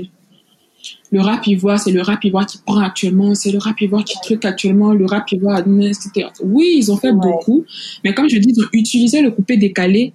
[1.12, 4.16] le rap ivoire, c'est le rap ivoire qui prend actuellement, c'est le rap ivoire qui
[4.22, 6.28] truc actuellement, le rap ivoire, etc.
[6.42, 7.64] Oui, ils ont fait beaucoup,
[8.04, 10.12] mais comme je dis, ils ont utilisé le coupé décalé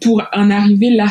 [0.00, 1.08] pour en arriver là.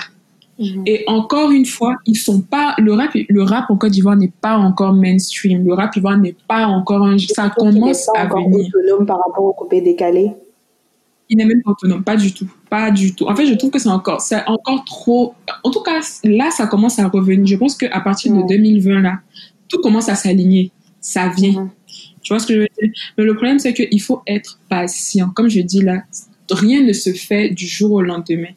[0.60, 0.84] Mhm.
[0.86, 3.12] Et encore une fois, ils sont pas le rap.
[3.30, 5.66] Le rap en Côte d'Ivoire n'est pas encore mainstream.
[5.66, 7.18] Le rap ivoire n'est pas encore un.
[7.18, 8.68] Ça commence à venir.
[8.68, 10.32] autonome par rapport au coupé décalé?
[11.32, 13.26] Il n'est même pas autonome, pas du tout, pas du tout.
[13.26, 15.34] En fait, je trouve que c'est encore, c'est encore trop.
[15.64, 17.46] En tout cas, là, ça commence à revenir.
[17.46, 19.22] Je pense qu'à partir de 2020 là,
[19.70, 20.72] tout commence à s'aligner.
[21.00, 21.72] Ça vient.
[22.22, 22.92] Tu vois ce que je veux dire?
[23.18, 25.30] Mais le problème, c'est qu'il faut être patient.
[25.30, 26.04] Comme je dis là,
[26.52, 28.54] rien ne se fait du jour au lendemain.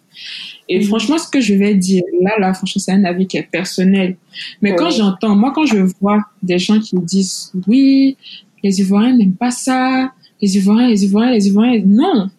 [0.69, 0.85] Et mhm.
[0.87, 4.17] franchement, ce que je vais dire là, là, franchement, c'est un avis qui est personnel.
[4.61, 8.17] Mais quand j'entends, moi, quand je vois des gens qui me disent, oui,
[8.63, 12.31] les Ivoiriens n'aiment pas ça, les Ivoiriens, les Ivoiriens, les Ivoiriens, non.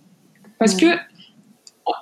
[0.65, 0.87] Parce que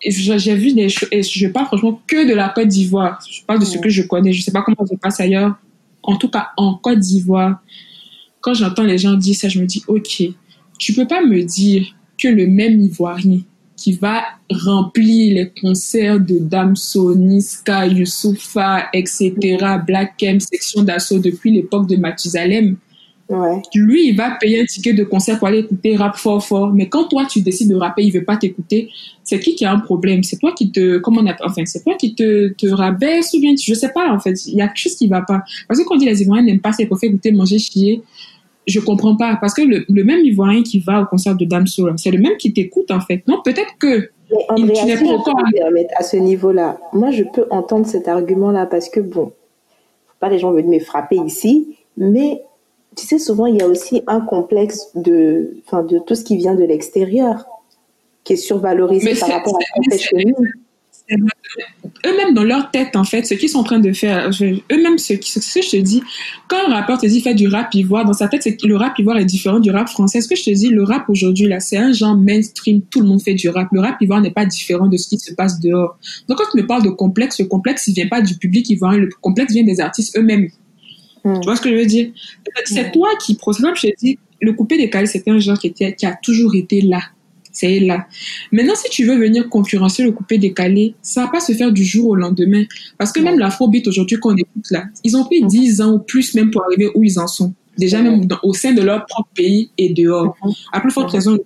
[0.05, 3.19] j'ai vu des choses, et je parle franchement que de la Côte d'Ivoire.
[3.29, 4.31] Je parle de ce que je connais.
[4.31, 5.55] Je sais pas comment ça se passe ailleurs.
[6.01, 7.61] En tout cas, en Côte d'Ivoire,
[8.39, 10.23] quand j'entends les gens dire ça, je me dis, OK,
[10.79, 11.85] tu peux pas me dire
[12.17, 13.39] que le même Ivoirien
[13.75, 19.31] qui va remplir les concerts de Damso, Niska, Youssoufa, etc.,
[19.85, 22.77] Black M, section d'assaut depuis l'époque de Mathusalem.
[23.33, 23.61] Ouais.
[23.73, 26.71] Lui, il va payer un ticket de concert pour aller écouter rap fort fort.
[26.73, 28.89] Mais quand toi, tu décides de rapper, il veut pas t'écouter.
[29.23, 30.23] C'est qui qui a un problème?
[30.23, 33.39] C'est toi qui te, comment on appelle, enfin, c'est toi qui te, te rabaisse ou
[33.39, 34.45] bien, je sais pas, en fait.
[34.45, 35.43] Il y a quelque chose qui va pas.
[35.67, 38.01] Parce que quand on dit les Ivoiriens n'aiment pas, c'est pour faire écouter, manger, chier
[38.65, 41.89] je comprends pas parce que le, le, même Ivoirien qui va au concert de Damso,
[41.97, 43.21] c'est le même qui t'écoute en fait.
[43.27, 45.35] Non, peut-être que mais Andrea, tu n'es pas encore
[45.97, 46.79] à ce niveau-là.
[46.93, 49.31] Moi, je peux entendre cet argument-là parce que bon,
[50.19, 52.41] pas les gens veulent me frapper ici, mais
[52.95, 56.37] tu sais, souvent il y a aussi un complexe de, enfin, de tout ce qui
[56.37, 57.45] vient de l'extérieur
[58.23, 60.47] qui est survalorisé par rapport à ce qu'on fait nous
[62.05, 64.29] eux-mêmes dans leur tête, en fait, ce qu'ils sont en train de faire,
[64.71, 66.01] eux-mêmes, ce, ce, que je te dis,
[66.47, 68.97] quand un rappeur te dit fait du rap ivoire, dans sa tête, c'est le rap
[68.99, 70.21] ivoire est différent du rap français.
[70.21, 73.07] Ce que je te dis, le rap aujourd'hui, là, c'est un genre mainstream, tout le
[73.07, 73.67] monde fait du rap.
[73.71, 75.97] Le rap ivoire n'est pas différent de ce qui se passe dehors.
[76.27, 78.99] Donc, quand tu me parles de complexe, le complexe, il vient pas du public ivoirien,
[78.99, 80.49] le complexe vient des artistes eux-mêmes.
[81.23, 81.39] Hmm.
[81.39, 82.11] Tu vois ce que je veux dire?
[82.65, 85.95] C'est toi qui, exemple, je te dis, le coupé décalé, c'était un genre qui, était,
[85.95, 87.01] qui a toujours été là
[87.53, 88.07] c'est là.
[88.51, 91.85] Maintenant, si tu veux venir concurrencer le coupé décalé, ça va pas se faire du
[91.85, 92.63] jour au lendemain.
[92.97, 96.33] Parce que même l'afrobeat aujourd'hui qu'on écoute là, ils ont pris 10 ans ou plus
[96.33, 97.53] même pour arriver où ils en sont.
[97.77, 100.35] déjà même au sein de leur propre pays et dehors.
[100.73, 101.37] À plus forte raison,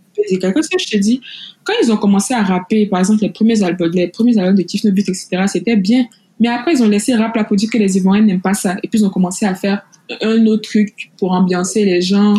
[0.41, 1.21] comme ça, je te dis,
[1.63, 4.63] quand ils ont commencé à rapper, par exemple, les premiers albums, les premiers albums de
[4.63, 6.05] Tiff Beat, etc., c'était bien.
[6.39, 8.75] Mais après, ils ont laissé rap là pour dire que les Ivoiriens n'aiment pas ça.
[8.83, 9.81] Et puis, ils ont commencé à faire
[10.21, 12.35] un autre truc pour ambiancer les gens.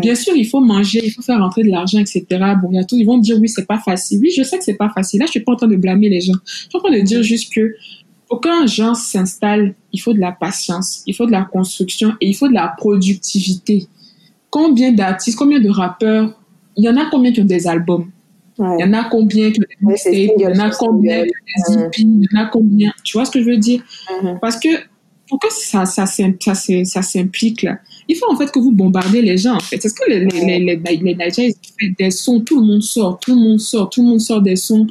[0.00, 2.24] bien sûr, il faut manger, il faut faire rentrer de l'argent, etc.
[2.60, 4.20] Bon, bientôt, ils vont dire oui, c'est pas facile.
[4.20, 5.20] Oui, je sais que c'est pas facile.
[5.20, 6.34] Là, je suis pas en train de blâmer les gens.
[6.44, 7.74] Je suis en train de dire juste que
[8.28, 12.34] aucun genre s'installe, il faut de la patience, il faut de la construction et il
[12.34, 13.86] faut de la productivité.
[14.50, 16.32] Combien d'artistes, combien de rappeurs,
[16.76, 18.10] il y en a combien qui ont des albums?
[18.58, 22.00] Il y en a combien ont des mixtapes Il y en a combien des EP
[22.00, 22.90] Il y en a combien?
[23.04, 23.82] Tu vois ce que je veux dire?
[24.08, 24.38] Mm-hmm.
[24.40, 24.68] Parce que
[25.28, 27.78] pourquoi ça, ça, ça, ça s'implique là?
[28.08, 29.84] Il faut en fait que vous bombardez les gens en fait.
[29.84, 33.34] Est-ce que les, les, les, les, Nigériens font des sons, tout le monde sort, tout
[33.34, 34.86] le monde sort, tout le monde sort des sons.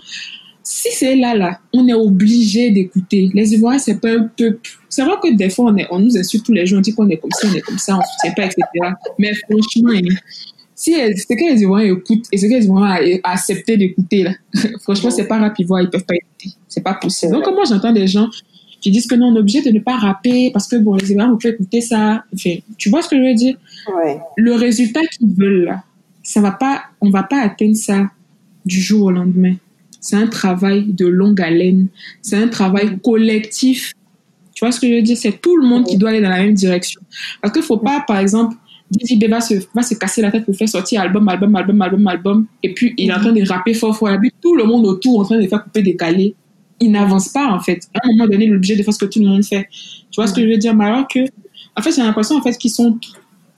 [0.61, 3.29] Si c'est là, là, on est obligé d'écouter.
[3.33, 4.57] Les Ivoiriens, c'est pas un peu...
[4.89, 6.93] C'est vrai que des fois, on, est, on nous insulte tous les jours, on dit
[6.93, 8.63] qu'on est comme ça, on est comme ça, on soutient pas, etc.
[9.19, 10.15] Mais franchement, hein,
[10.75, 14.31] si c'est que les Ivoiriens écoutent et c'est que les Ivoiriens accepté d'écouter, là,
[14.81, 16.57] franchement, c'est pas rapide, ils peuvent pas écouter.
[16.67, 17.31] C'est pas possible.
[17.31, 18.29] Donc, moi, j'entends des gens
[18.81, 21.11] qui disent que non, on est obligé de ne pas rapper parce que bon, les
[21.11, 22.23] Ivoiriens on peut écouter ça.
[22.33, 23.57] Enfin, tu vois ce que je veux dire?
[23.95, 24.19] Ouais.
[24.35, 25.83] Le résultat qu'ils veulent là,
[26.21, 28.09] ça va pas, on va pas atteindre ça
[28.65, 29.55] du jour au lendemain.
[30.01, 31.87] C'est un travail de longue haleine.
[32.21, 33.93] C'est un travail collectif.
[34.53, 35.17] Tu vois ce que je veux dire?
[35.17, 37.01] C'est tout le monde qui doit aller dans la même direction.
[37.41, 38.55] Parce qu'il faut pas, par exemple,
[38.95, 42.07] Didi va se, va se casser la tête pour faire sortir album, album, album, album,
[42.07, 44.63] album, et puis il est en train de rapper fort, fort, et puis tout le
[44.65, 46.35] monde autour en train de faire couper, décaler
[46.79, 47.87] il n'avance pas en fait.
[47.93, 49.67] À un moment donné, l'objet de faire ce que tout le monde fait.
[49.71, 51.19] Tu vois ce que je veux dire Mais alors que,
[51.75, 52.97] en fait, j'ai l'impression en fait qu'ils sont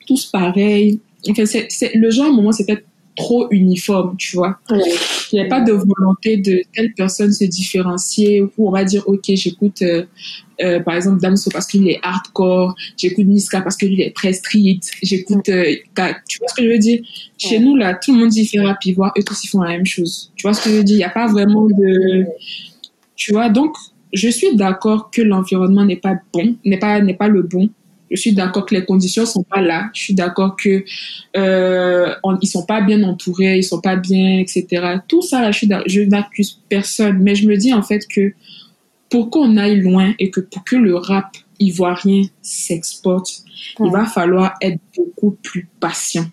[0.06, 1.00] tous pareils.
[1.30, 2.84] Enfin, c'est, le genre, à un moment, c'était
[3.16, 4.60] trop uniforme, tu vois.
[4.70, 9.04] Il n'y a pas de volonté de telle personne se différencier ou on va dire,
[9.08, 10.06] ok, j'écoute euh,
[10.62, 14.80] euh, par exemple Damso parce qu'il est hardcore, j'écoute Niska parce qu'il est très street,
[15.03, 15.76] j'écoute, euh,
[16.28, 17.01] tu vois ce que je veux dire?
[17.38, 19.72] Chez nous, là, tout le monde dit fait rap, voir eux tous ils font la
[19.72, 20.32] même chose.
[20.36, 20.95] Tu vois ce que je veux dire?
[20.95, 22.26] Il n'y a pas vraiment de
[23.18, 23.76] tu vois, donc,
[24.14, 27.70] je suis d'accord que l'environnement n'est pas bon, n'est pas, n'est pas le bon.
[28.10, 29.89] Je suis d'accord que les conditions sont pas là.
[29.93, 30.86] Je suis d'accord que
[31.36, 34.99] euh, ils sont pas bien entourés, ils sont pas bien, etc.
[35.10, 38.34] Tout ça, là, je n'accuse personne, mais je me dis en fait que
[39.10, 43.43] pour qu'on aille loin et que pour que le rap ivoirien s'exporte,
[43.80, 46.26] il va falloir être beaucoup plus patient.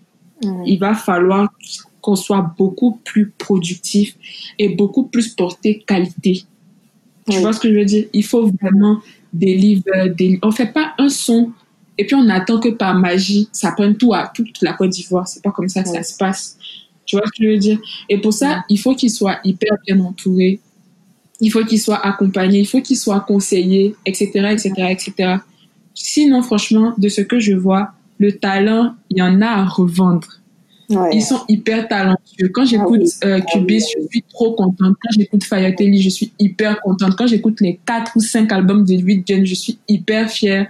[0.66, 1.52] Il va falloir
[2.00, 4.16] qu'on soit beaucoup plus productif
[4.58, 6.44] et beaucoup plus porté qualité.
[7.30, 8.06] Tu vois ce que je veux dire?
[8.12, 9.00] Il faut vraiment
[9.32, 10.10] délivrer.
[10.10, 10.38] Des...
[10.42, 11.52] On fait pas un son
[11.96, 15.26] et puis on attend que par magie, ça prenne tout à toute la Côte d'Ivoire.
[15.26, 16.58] C'est pas comme ça que ça se passe.
[17.06, 17.78] Tu vois ce que je veux dire?
[18.10, 20.60] Et pour ça, il faut qu'il soit hyper bien entouré.
[21.44, 22.60] Il faut qu'il soit accompagné.
[22.60, 25.36] Il faut qu'il soit conseillé, etc., etc., etc.
[25.94, 30.28] Sinon, franchement, de ce que je vois, le talent, il y en a à revendre.
[31.12, 32.48] Ils sont hyper talentueux.
[32.52, 34.96] Quand j'écoute ah euh, Cubis, je suis trop contente.
[35.02, 37.16] Quand j'écoute Fayatelli, je suis hyper contente.
[37.16, 40.66] Quand j'écoute les 4 ou 5 albums de 8 Gen, je suis hyper fière.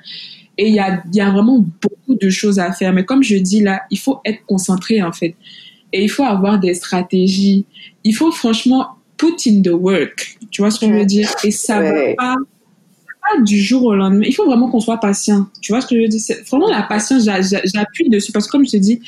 [0.56, 2.92] Et il y a, y a vraiment beaucoup de choses à faire.
[2.92, 5.34] Mais comme je dis là, il faut être concentré en fait.
[5.92, 7.64] Et il faut avoir des stratégies.
[8.04, 10.34] Il faut franchement put in the work.
[10.55, 11.28] Tu vois ce que je veux dire?
[11.42, 12.36] Et ça va pas
[13.42, 14.22] du jour au lendemain.
[14.24, 15.48] Il faut vraiment qu'on soit patient.
[15.61, 16.20] Tu vois ce que je veux dire?
[16.48, 19.00] Vraiment, la patience, j'appuie dessus parce que comme je te dis,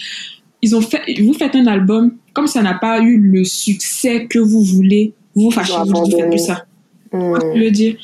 [0.61, 4.41] ils ont fait, vous faites un album, comme ça n'a pas eu le succès que
[4.41, 6.67] vous voulez, vous vous fâchez, vous ne faites plus ça.
[7.13, 7.39] Mmh.
[7.55, 7.95] je veux dire?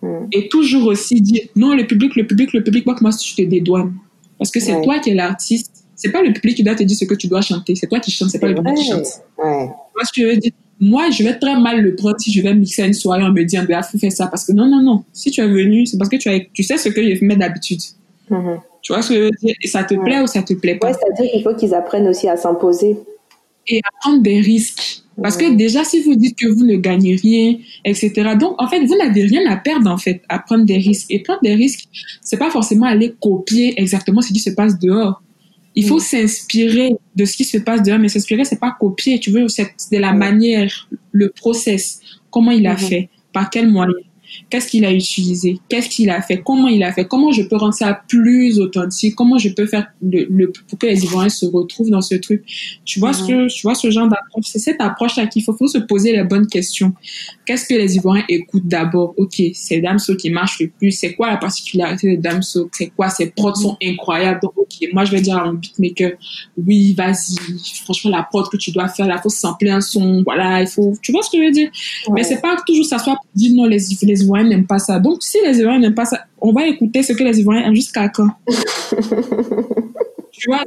[0.00, 0.26] Mmh.
[0.30, 3.42] Et toujours aussi dire, non, le public, le public, le public, moi, moi je te
[3.42, 3.94] dédouane.
[4.38, 5.86] Parce que c'est toi qui es l'artiste.
[5.96, 7.74] C'est pas le public qui doit te dire ce que tu dois chanter.
[7.74, 9.06] C'est toi qui chantes, c'est pas le public qui chante.
[9.38, 9.66] Ouais.
[9.66, 10.52] Moi, ce que je veux dire,
[10.82, 13.44] moi, je vais très mal le prendre si je vais mixer une soirée en me
[13.44, 14.26] disant, bah, faut faire ça.
[14.26, 15.04] Parce que non, non, non.
[15.12, 17.36] Si tu es venu, c'est parce que tu, as, tu sais ce que je fais
[17.36, 17.80] d'habitude.
[18.28, 18.56] Mmh.
[18.82, 19.54] Tu vois ce que je veux dire?
[19.62, 20.88] Et ça te plaît ou ça te plaît pas?
[20.88, 22.96] Ouais, c'est-à-dire qu'il faut qu'ils apprennent aussi à s'imposer.
[23.68, 25.04] Et à prendre des risques.
[25.22, 28.84] Parce que déjà, si vous dites que vous ne gagnez rien, etc., donc en fait,
[28.84, 31.06] vous n'avez rien à perdre en fait à prendre des risques.
[31.10, 31.84] Et prendre des risques,
[32.22, 35.22] c'est pas forcément aller copier exactement ce qui se passe dehors.
[35.74, 39.18] Il faut s'inspirer de ce qui se passe dehors, mais s'inspirer, c'est pas copier.
[39.18, 42.00] Tu veux, c'est de la manière, le process,
[42.30, 43.92] comment il a fait, par quel moyen.
[44.52, 45.58] Qu'est-ce qu'il a utilisé?
[45.70, 46.42] Qu'est-ce qu'il a fait?
[46.44, 47.06] Comment il a fait?
[47.06, 49.14] Comment je peux rendre ça plus authentique?
[49.14, 52.44] Comment je peux faire le, pour que les Ivoiriens se retrouvent dans ce truc?
[52.84, 54.44] Tu vois ce que tu vois ce genre d'approche?
[54.44, 56.92] C'est cette approche-là qu'il faut, faut se poser les bonnes questions.
[57.46, 59.14] Qu'est-ce que les Ivoiriens écoutent d'abord?
[59.16, 60.90] Ok, c'est Damso qui marche le plus.
[60.90, 62.68] C'est quoi la particularité de Damso?
[62.72, 63.08] C'est quoi?
[63.08, 64.40] Ses prods sont incroyables.
[64.42, 66.10] Donc ok, moi je vais dire à mon beatmaker,
[66.58, 67.36] oui, vas-y.
[67.84, 70.22] Franchement, la prod que tu dois faire, il faut sampler un son.
[70.24, 70.92] Voilà, il faut.
[71.00, 71.70] Tu vois ce que je veux dire?
[72.10, 74.98] Mais c'est pas toujours ça soit dire non les les Ivoiriens n'aiment pas ça.
[74.98, 77.74] Donc, si les Ivoiriens n'aiment pas ça, on va écouter ce que les Ivoiriens aiment
[77.74, 78.28] jusqu'à quand?
[80.34, 80.64] Tu vois,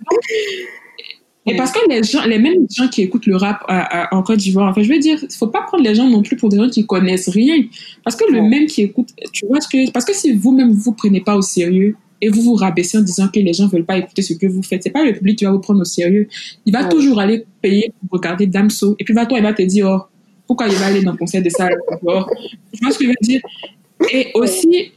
[1.47, 3.63] et parce que les gens, les mêmes gens qui écoutent le rap
[4.11, 6.35] en Côte d'Ivoire, enfin, je veux dire, il faut pas prendre les gens non plus
[6.35, 7.63] pour des gens qui connaissent rien.
[8.03, 10.93] Parce que le même qui écoute, tu vois ce que, parce que si vous-même vous
[10.93, 13.97] prenez pas au sérieux et vous vous rabaissez en disant que les gens veulent pas
[13.97, 16.27] écouter ce que vous faites, c'est pas le public qui va vous prendre au sérieux.
[16.65, 18.95] Il va toujours aller payer pour regarder Damso.
[18.97, 20.14] Et puis, va toi, il va te dire, oh,
[20.47, 21.67] pourquoi il va aller dans le concert de ça?
[21.69, 23.41] Tu vois ce que je veux dire?
[24.11, 24.91] Et aussi,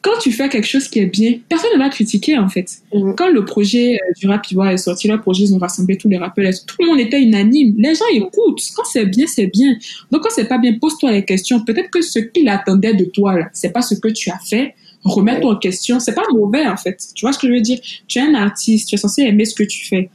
[0.00, 2.78] quand tu fais quelque chose qui est bien, personne ne va critiquer en fait.
[2.94, 3.14] Mhm.
[3.16, 6.18] Quand le projet euh, du rap est sorti, le projet, ils ont rassemblé tous les
[6.18, 7.74] rappeurs, tout le monde était unanime?
[7.78, 8.62] Les gens écoutent.
[8.76, 9.76] Quand c'est bien, c'est bien.
[10.10, 11.64] Donc quand c'est pas bien, pose-toi les questions.
[11.64, 14.74] Peut-être que ce qu'il attendait de toi, c'est pas ce que tu as fait.
[15.04, 16.00] Remets-toi en question.
[16.00, 16.98] C'est pas mauvais en fait.
[17.14, 17.78] Tu vois ce que je veux dire?
[18.06, 20.10] Tu es un artiste, tu es censé aimer ce que tu fais.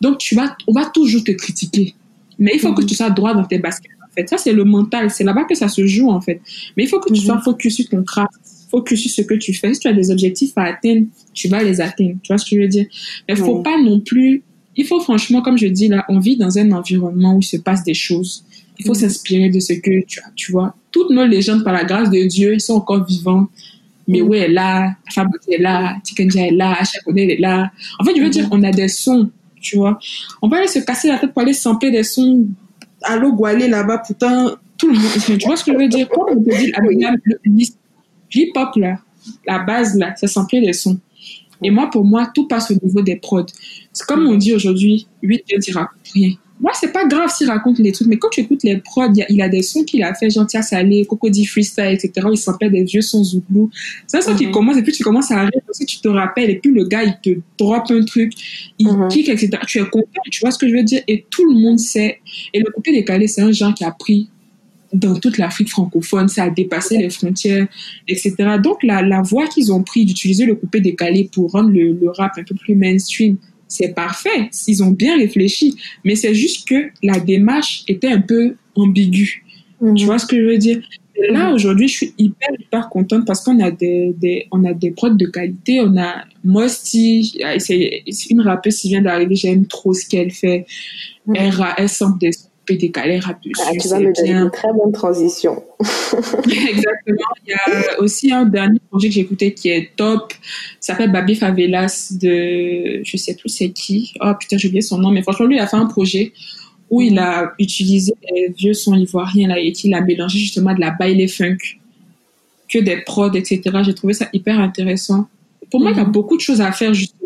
[0.00, 1.94] Donc tu vas, on va toujours te critiquer.
[2.38, 2.88] Mais il faut que mhm.
[2.88, 3.90] tu sois droit dans tes baskets.
[4.02, 5.10] En fait, ça c'est le mental.
[5.10, 6.40] C'est là-bas que ça se joue en fait.
[6.76, 7.26] Mais il faut que tu mhm.
[7.26, 8.32] sois focus sur ton craft
[8.72, 9.74] focus sur ce que tu fais.
[9.74, 12.16] Si tu as des objectifs à atteindre, tu vas les atteindre.
[12.22, 12.86] Tu vois ce que je veux dire?
[13.28, 14.42] Mais il faut pas non plus,
[14.76, 17.58] il faut franchement, comme je dis là, on vit dans un environnement où il se
[17.58, 18.44] passe des choses.
[18.78, 20.74] Il faut s'inspirer de ce que tu as, tu vois.
[20.90, 23.46] Toutes nos légendes, par la grâce de Dieu, ils sont encore vivants.
[24.08, 27.70] Mais oui, est là, Fabrice est là, Tikenja est là, Chakonel est là.
[28.00, 29.30] En fait, je veux dire, on a des sons,
[29.62, 29.98] tu vois.
[30.42, 32.46] On va aller se casser la tête pour aller sampler des sons
[33.02, 36.08] à l'eau là-bas, pourtant, tout le monde, tu vois ce que je veux dire?
[36.08, 37.74] Quand on te dit,
[38.34, 38.98] hip-hop, là,
[39.46, 40.98] la base, là, c'est sampler des sons.
[41.62, 43.46] Et moi, pour moi, tout passe au niveau des prods.
[43.92, 46.32] C'est comme on dit aujourd'hui, 8 ne raconte rien.
[46.62, 49.42] Moi, c'est pas grave s'il raconte les trucs, mais quand tu écoutes les prods, il
[49.42, 52.28] a, des sons qu'il a fait, Gentil Salé, Cocody Freestyle, etc.
[52.30, 53.68] Il s'appelle des vieux sons Zouglou.
[54.06, 54.52] C'est un son qui mhm.
[54.52, 56.84] commence, et puis tu commences à rire parce que tu te rappelles, et puis le
[56.84, 58.32] gars, il te drop un truc,
[58.78, 59.08] il mhm.
[59.08, 59.50] kick, etc.
[59.66, 61.02] Tu es content, tu vois ce que je veux dire?
[61.08, 62.20] Et tout le monde sait.
[62.54, 64.28] Et le coupé décalé, c'est un genre qui a pris
[64.92, 67.66] dans toute l'Afrique francophone, ça a dépassé les frontières,
[68.06, 68.34] etc.
[68.62, 72.10] Donc la, la voie qu'ils ont pris d'utiliser le coupé décalé pour rendre le, le
[72.10, 73.36] rap un peu plus mainstream,
[73.72, 78.56] c'est parfait, ils ont bien réfléchi, mais c'est juste que la démarche était un peu
[78.74, 79.44] ambiguë.
[79.80, 79.94] Mhm.
[79.94, 80.80] Tu vois ce que je veux dire?
[81.30, 81.54] Là, mhm.
[81.54, 85.10] aujourd'hui, je suis hyper, hyper contente parce qu'on a des, des, on a des prods
[85.10, 85.80] de qualité.
[85.80, 90.66] On a Mosti, c'est une rappeuse qui vient d'arriver, j'aime trop ce qu'elle fait.
[91.26, 91.36] Mhm.
[91.36, 91.88] Elle, elle
[92.20, 92.30] des
[92.70, 95.62] décaler ah, tu vas me donner une très bonne transition.
[96.46, 97.32] Exactement.
[97.46, 100.32] Il y a aussi un dernier projet que j'ai écouté qui est top.
[100.80, 104.14] Ça s'appelle Babi Favelas de, je sais plus c'est qui.
[104.20, 106.32] Oh putain, j'ai oublié son nom, mais franchement, lui, il a fait un projet
[106.90, 110.80] où il a utilisé les vieux sons ivoiriens là, et qu'il a mélangé justement de
[110.80, 111.56] la baile funk,
[112.68, 113.60] que des prods, etc.
[113.82, 115.26] J'ai trouvé ça hyper intéressant.
[115.70, 116.12] Pour moi, il y a mhm.
[116.12, 117.21] beaucoup de choses à faire justement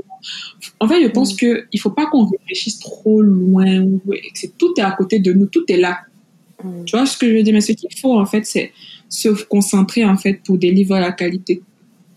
[0.81, 1.37] en fait, je pense mm.
[1.37, 3.85] qu'il ne faut pas qu'on réfléchisse trop loin.
[4.59, 6.01] tout est à côté de nous, tout est là.
[6.63, 6.85] Mm.
[6.85, 7.55] Tu vois ce que je veux dire?
[7.55, 8.73] Mais ce qu'il faut, en fait, c'est
[9.09, 11.63] se concentrer, en fait, pour délivrer la qualité.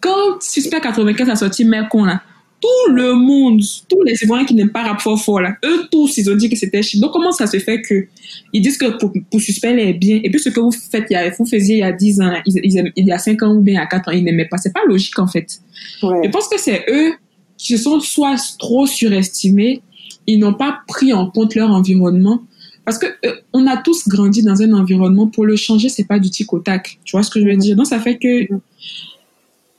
[0.02, 2.22] Quand Suspect 95 a sorti Mercon, là,
[2.62, 6.18] tout le monde, tous les Ivoiriens qui n'aiment pas rap fort fort, là, eux tous,
[6.18, 7.00] ils ont dit que c'était chic.
[7.00, 8.08] Donc, comment ça se fait que
[8.52, 11.14] ils disent que pour, pour Suspect, est bien, et puis ce que vous faites, il
[11.14, 13.62] y a, vous faisiez il y a 10 ans, il, y a 5 ans ou
[13.62, 14.58] bien il y a 4 ans, ils n'aimaient pas.
[14.58, 15.62] C'est pas logique, en fait.
[16.02, 17.14] Je pense que c'est eux
[17.60, 19.84] qui se sont soit trop surestimés,
[20.26, 22.42] ils n'ont pas pris en compte leur environnement.
[22.86, 26.18] Parce que euh, on a tous grandi dans un environnement, pour le changer, c'est pas
[26.18, 26.98] du tic au tac.
[27.04, 27.76] Tu vois ce que je veux dire?
[27.76, 28.48] Donc, ça fait que,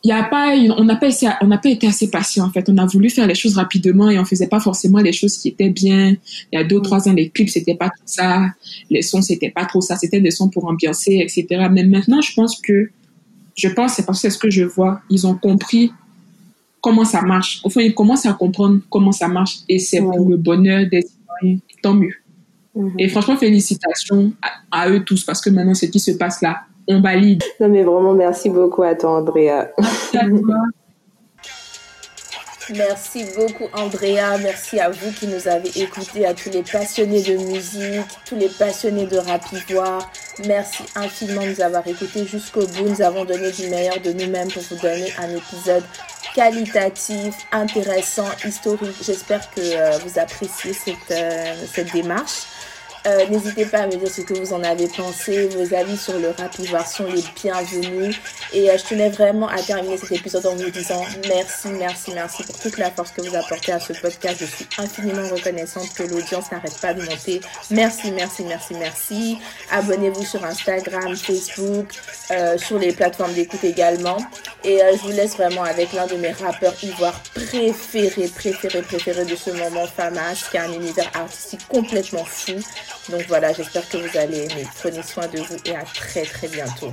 [0.04, 1.08] y a pas, on n'a pas,
[1.70, 2.68] été assez patient, en fait.
[2.68, 5.48] On a voulu faire les choses rapidement et on faisait pas forcément les choses qui
[5.48, 6.16] étaient bien.
[6.52, 8.46] Il y a deux ou trois ans, les clips, c'était pas tout ça.
[8.90, 9.96] Les sons, c'était pas trop ça.
[9.96, 11.68] C'était des sons pour ambiancer, etc.
[11.72, 12.90] Mais maintenant, je pense que,
[13.56, 15.00] je pense, c'est parce que c'est ce que je vois.
[15.10, 15.90] Ils ont compris
[16.80, 17.60] comment ça marche.
[17.64, 21.58] Enfin, ils commencent à comprendre comment ça marche et c'est pour le bonheur des citoyens.
[21.82, 22.14] Tant mieux.
[22.74, 22.94] Mhm.
[22.98, 24.32] Et franchement, félicitations
[24.70, 27.42] à, eux tous parce que maintenant, ce qui se passe là, on valide.
[27.60, 29.70] Non, mais vraiment, merci beaucoup à toi, Andrea.
[29.78, 30.18] Merci
[33.36, 38.06] beaucoup Andrea, merci à vous qui nous avez écoutés, à tous les passionnés de musique,
[38.24, 40.10] tous les passionnés de rap ivoire.
[40.46, 42.88] Merci infiniment de nous avoir écoutés jusqu'au bout.
[42.88, 45.84] Nous avons donné du meilleur de nous-mêmes pour vous donner un épisode
[46.34, 48.96] qualitatif, intéressant, historique.
[49.02, 52.46] J'espère que euh, vous appréciez cette, euh, cette démarche.
[53.06, 55.48] Euh, n'hésitez pas à me dire ce que vous en avez pensé.
[55.48, 58.16] Vos avis sur le rap ivoire sont les bienvenus.
[58.52, 62.42] Et euh, je tenais vraiment à terminer cet épisode en vous disant merci, merci, merci
[62.42, 64.36] pour toute la force que vous apportez à ce podcast.
[64.40, 67.40] Je suis infiniment reconnaissante que l'audience n'arrête pas de monter.
[67.70, 69.38] Merci, merci, merci, merci.
[69.70, 71.94] Abonnez-vous sur Instagram, Facebook,
[72.30, 74.18] euh, sur les plateformes d'écoute également.
[74.62, 79.36] Et je vous laisse vraiment avec l'un de mes rappeurs ivoires préférés, préférés, préférés de
[79.36, 82.52] ce moment, Famas, qui a un univers artistique complètement fou.
[83.08, 84.66] Donc voilà, j'espère que vous allez aimer.
[84.78, 86.92] Prenez soin de vous et à très très bientôt.